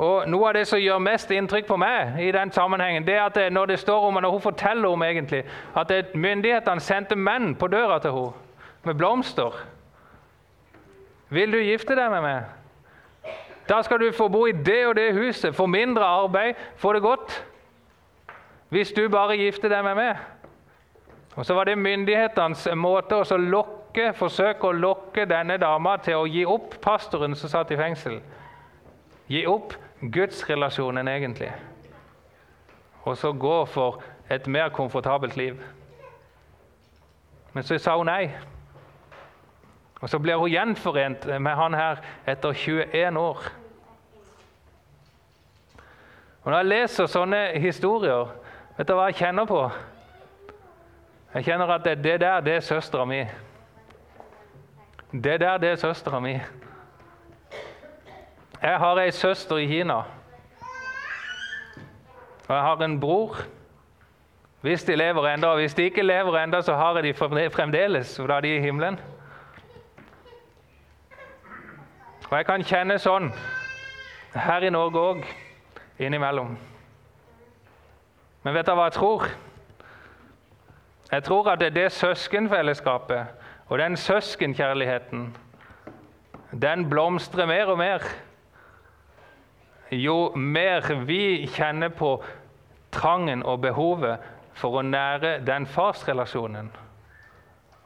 Og 0.00 0.28
Noe 0.32 0.48
av 0.48 0.54
det 0.56 0.64
som 0.68 0.80
gjør 0.80 1.02
mest 1.02 1.30
inntrykk 1.34 1.66
på 1.68 1.76
meg, 1.76 2.16
i 2.24 2.30
den 2.32 2.52
sammenhengen, 2.52 3.04
det 3.04 3.18
er 3.18 3.26
at 3.26 3.52
når 3.52 3.74
det 3.74 3.80
står 3.82 4.06
om, 4.08 4.20
når 4.22 4.32
hun 4.32 4.40
forteller 4.40 4.88
om 4.88 5.02
egentlig, 5.02 5.42
at 5.76 6.14
myndighetene 6.14 6.80
sendte 6.80 7.18
menn 7.18 7.52
på 7.54 7.68
døra 7.68 7.98
til 8.00 8.16
henne 8.16 8.48
med 8.84 8.94
blomster. 8.94 9.52
'Vil 11.30 11.52
du 11.52 11.58
gifte 11.58 11.94
deg 11.94 12.10
med 12.10 12.22
meg?' 12.22 12.44
Da 13.68 13.82
skal 13.82 14.00
du 14.00 14.12
få 14.12 14.28
bo 14.28 14.46
i 14.46 14.52
det 14.52 14.86
og 14.86 14.96
det 14.96 15.14
huset, 15.14 15.54
få 15.54 15.66
mindre 15.66 16.04
arbeid, 16.04 16.54
få 16.76 16.92
det 16.92 17.02
godt. 17.02 17.44
Hvis 18.70 18.92
du 18.92 19.08
bare 19.08 19.36
gifter 19.36 19.68
deg 19.68 19.84
med 19.84 19.94
meg. 19.98 20.16
Og 21.36 21.46
Så 21.46 21.54
var 21.54 21.64
det 21.64 21.78
myndighetenes 21.78 22.68
måte 22.74 23.16
å 23.18 23.36
lokke, 23.38 24.12
forsøke 24.14 24.66
å 24.66 24.72
lokke 24.72 25.24
denne 25.26 25.56
dama 25.58 25.96
til 25.96 26.18
å 26.18 26.26
gi 26.26 26.44
opp 26.46 26.76
pastoren 26.82 27.34
som 27.34 27.50
satt 27.50 27.70
i 27.70 27.78
fengsel. 27.78 28.20
Gi 29.30 29.44
opp 29.46 29.74
gudsrelasjonen, 30.00 31.08
egentlig. 31.08 31.52
Og 33.02 33.16
så 33.16 33.32
gå 33.32 33.64
for 33.66 34.02
et 34.30 34.46
mer 34.46 34.68
komfortabelt 34.68 35.36
liv. 35.36 35.62
Men 37.52 37.64
så 37.64 37.78
sa 37.78 37.96
hun 37.96 38.06
nei. 38.06 38.30
Og 40.00 40.08
så 40.08 40.18
blir 40.18 40.38
hun 40.38 40.50
gjenforent 40.50 41.26
med 41.40 41.56
han 41.56 41.74
her 41.74 42.02
etter 42.26 42.52
21 42.52 43.18
år. 43.18 43.42
Og 46.42 46.50
Når 46.50 46.56
jeg 46.56 46.66
leser 46.66 47.06
sånne 47.06 47.40
historier, 47.60 48.30
vet 48.80 48.88
du 48.88 48.94
hva 48.96 49.10
jeg 49.10 49.18
kjenner 49.20 49.44
på? 49.44 49.60
Jeg 51.34 51.44
kjenner 51.44 51.68
at 51.74 51.84
det, 51.84 51.98
det 52.00 52.14
der, 52.22 52.40
det 52.40 52.54
er 52.54 52.62
søstera 52.64 53.04
mi. 53.04 53.18
Det 55.12 55.40
der, 55.40 55.58
det 55.60 55.74
er 55.74 55.76
søstera 55.76 56.20
mi. 56.20 56.32
Jeg 58.62 58.78
har 58.78 59.00
ei 59.02 59.10
søster 59.10 59.60
i 59.60 59.66
Kina. 59.68 59.98
Og 62.48 62.54
jeg 62.56 62.62
har 62.62 62.84
en 62.84 63.00
bror. 63.00 63.36
Hvis 64.60 64.84
de 64.84 64.96
lever 64.96 65.28
enda, 65.28 65.48
og 65.48 65.60
Hvis 65.60 65.74
de 65.74 65.82
ikke 65.82 66.02
lever 66.02 66.38
enda, 66.38 66.60
så 66.60 66.74
har 66.74 66.94
jeg 66.94 67.04
de 67.04 67.14
fremdeles, 67.50 68.16
for 68.16 68.26
da 68.26 68.34
er 68.34 68.40
de 68.40 68.56
i 68.56 68.60
himmelen. 68.60 69.00
Og 72.30 72.36
jeg 72.36 72.46
kan 72.46 72.64
kjenne 72.64 72.98
sånn 72.98 73.32
her 74.34 74.64
i 74.64 74.70
Norge 74.70 75.00
òg, 75.00 75.24
innimellom. 75.98 76.69
Men 78.42 78.54
vet 78.54 78.66
du 78.66 78.72
hva 78.72 78.88
jeg 78.88 78.96
tror? 78.96 79.28
Jeg 81.10 81.24
tror 81.26 81.50
at 81.50 81.60
det 81.60 81.66
er 81.70 81.76
det 81.76 81.92
søskenfellesskapet 81.92 83.26
og 83.68 83.78
den 83.78 83.96
søskenkjærligheten 83.96 85.36
den 86.50 86.90
blomstrer 86.90 87.46
mer 87.46 87.66
og 87.66 87.78
mer. 87.78 88.04
Jo 89.90 90.32
mer 90.34 91.04
vi 91.06 91.46
kjenner 91.46 91.88
på 91.88 92.22
trangen 92.90 93.42
og 93.42 93.60
behovet 93.62 94.18
for 94.54 94.78
å 94.78 94.82
nære 94.82 95.38
den 95.46 95.66
farsrelasjonen, 95.66 96.70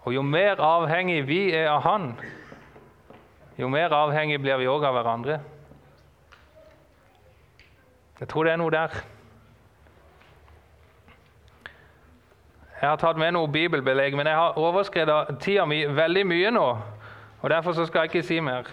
og 0.05 0.15
jo 0.15 0.23
mer 0.25 0.61
avhengig 0.61 1.23
vi 1.29 1.41
er 1.55 1.69
av 1.71 1.85
han, 1.85 2.09
jo 3.61 3.69
mer 3.69 3.93
avhengig 3.95 4.41
blir 4.43 4.59
vi 4.61 4.69
òg 4.69 4.85
av 4.85 4.97
hverandre. 4.99 5.39
Jeg 8.21 8.29
tror 8.29 8.45
det 8.45 8.55
er 8.55 8.61
noe 8.61 8.73
der. 8.73 8.97
Jeg 12.85 12.91
har 12.91 12.99
tatt 13.01 13.17
med 13.17 13.31
noe 13.33 13.49
bibelbelegg, 13.49 14.13
men 14.13 14.27
jeg 14.29 14.37
har 14.37 14.59
overskredet 14.61 15.39
tida 15.41 15.65
mi 15.65 15.79
veldig 15.89 16.27
mye 16.29 16.51
nå. 16.53 16.65
og 17.41 17.51
Derfor 17.51 17.73
skal 17.73 17.99
jeg 18.05 18.11
ikke 18.11 18.23
si 18.29 18.41
mer. 18.45 18.69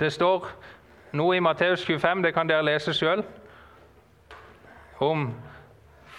Det 0.00 0.10
står 0.12 0.48
noe 1.14 1.36
i 1.36 1.44
Matteus 1.46 1.86
25, 1.86 2.24
det 2.26 2.34
kan 2.34 2.50
dere 2.50 2.66
lese 2.66 2.90
sjøl, 2.90 3.22
om 4.98 5.28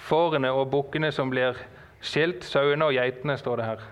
fårene 0.07 0.55
og 0.55 0.71
bukkene 0.71 1.11
som 1.11 1.29
blir 1.29 1.59
skilt. 1.99 2.47
Sauene 2.47 2.87
og 2.87 2.95
geitene, 2.95 3.37
står 3.37 3.59
det 3.59 3.65
her. 3.65 3.87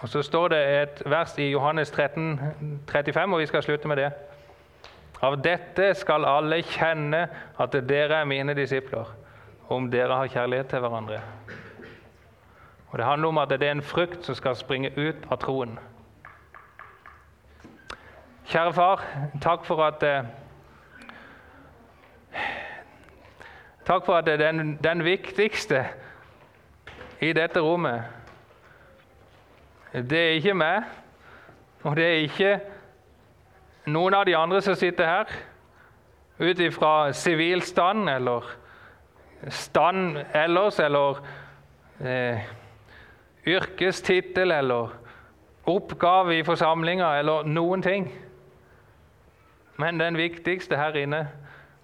Og 0.00 0.08
Så 0.08 0.22
står 0.22 0.48
det 0.48 0.82
et 0.82 1.02
vers 1.06 1.38
i 1.38 1.50
Johannes 1.50 1.90
13, 1.90 2.38
35, 2.86 3.34
og 3.34 3.40
vi 3.40 3.46
skal 3.46 3.62
slutte 3.62 3.88
med 3.88 3.96
det. 3.96 4.12
Av 5.20 5.36
dette 5.42 5.90
skal 6.00 6.24
alle 6.24 6.62
kjenne 6.64 7.26
at 7.60 7.74
dere 7.88 8.22
er 8.22 8.28
mine 8.28 8.54
disipler, 8.56 9.08
om 9.68 9.90
dere 9.92 10.16
har 10.22 10.32
kjærlighet 10.32 10.70
til 10.72 10.80
hverandre. 10.80 11.20
Og 12.90 12.98
Det 12.98 13.06
handler 13.06 13.28
om 13.28 13.38
at 13.38 13.48
det 13.48 13.62
er 13.62 13.76
en 13.76 13.82
frukt 13.82 14.24
som 14.24 14.34
skal 14.34 14.56
springe 14.56 14.90
ut 14.96 15.26
av 15.30 15.38
troen. 15.38 15.78
Kjære 18.50 18.72
far, 18.72 19.04
takk 19.42 19.64
for 19.64 19.84
at 19.84 20.02
eh, 20.02 20.24
Takk 23.86 24.04
for 24.06 24.14
at 24.20 24.26
den, 24.38 24.78
den 24.84 25.04
viktigste 25.04 25.84
i 27.20 27.32
dette 27.32 27.60
rommet, 27.60 28.04
det 29.92 30.18
er 30.18 30.36
ikke 30.38 30.54
meg, 30.54 30.84
og 31.82 31.96
det 31.96 32.04
er 32.06 32.20
ikke 32.22 32.52
noen 33.92 34.14
av 34.14 34.24
de 34.26 34.36
andre 34.36 34.60
som 34.62 34.74
sitter 34.78 35.06
her, 35.06 35.34
ut 36.40 36.60
ifra 36.60 37.12
sivilstand 37.12 38.08
eller 38.08 38.46
stand 39.48 40.18
ellers, 40.34 40.78
eller 40.80 41.20
eh, 42.00 42.40
yrkestittel 43.46 44.52
eller 44.52 44.88
oppgave 45.68 46.38
i 46.38 46.44
forsamlinga 46.44 47.12
eller 47.18 47.48
noen 47.48 47.82
ting. 47.82 48.08
Men 49.80 50.00
den 50.00 50.16
viktigste 50.16 50.76
her 50.76 50.96
inne, 50.96 51.28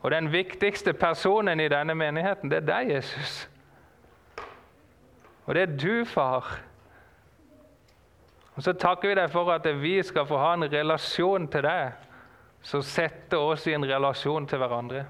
og 0.02 0.10
den 0.10 0.32
viktigste 0.32 0.92
personen 0.92 1.60
i 1.60 1.68
denne 1.68 1.94
menigheten, 1.94 2.50
det 2.50 2.62
er 2.62 2.66
deg, 2.68 2.90
Jesus. 2.96 3.48
Og 5.46 5.54
det 5.54 5.62
er 5.62 5.76
du, 5.76 6.04
far. 6.04 6.58
Og 8.56 8.62
Så 8.62 8.72
takker 8.72 9.08
vi 9.08 9.14
deg 9.18 9.30
for 9.30 9.52
at 9.52 9.66
vi 9.80 10.02
skal 10.02 10.26
få 10.26 10.38
ha 10.40 10.54
en 10.56 10.68
relasjon 10.72 11.48
til 11.52 11.62
deg 11.66 12.06
som 12.66 12.82
setter 12.82 13.38
oss 13.38 13.66
i 13.68 13.76
en 13.76 13.84
relasjon 13.84 14.46
til 14.48 14.58
hverandre. 14.58 15.04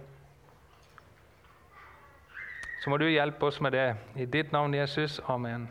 Så 2.82 2.90
må 2.90 2.98
du 2.98 3.06
hjelpe 3.08 3.46
oss 3.46 3.60
med 3.60 3.72
det. 3.72 3.94
I 4.14 4.26
ditt 4.26 4.52
navn, 4.52 4.74
Jesus. 4.74 5.20
Amen. 5.28 5.68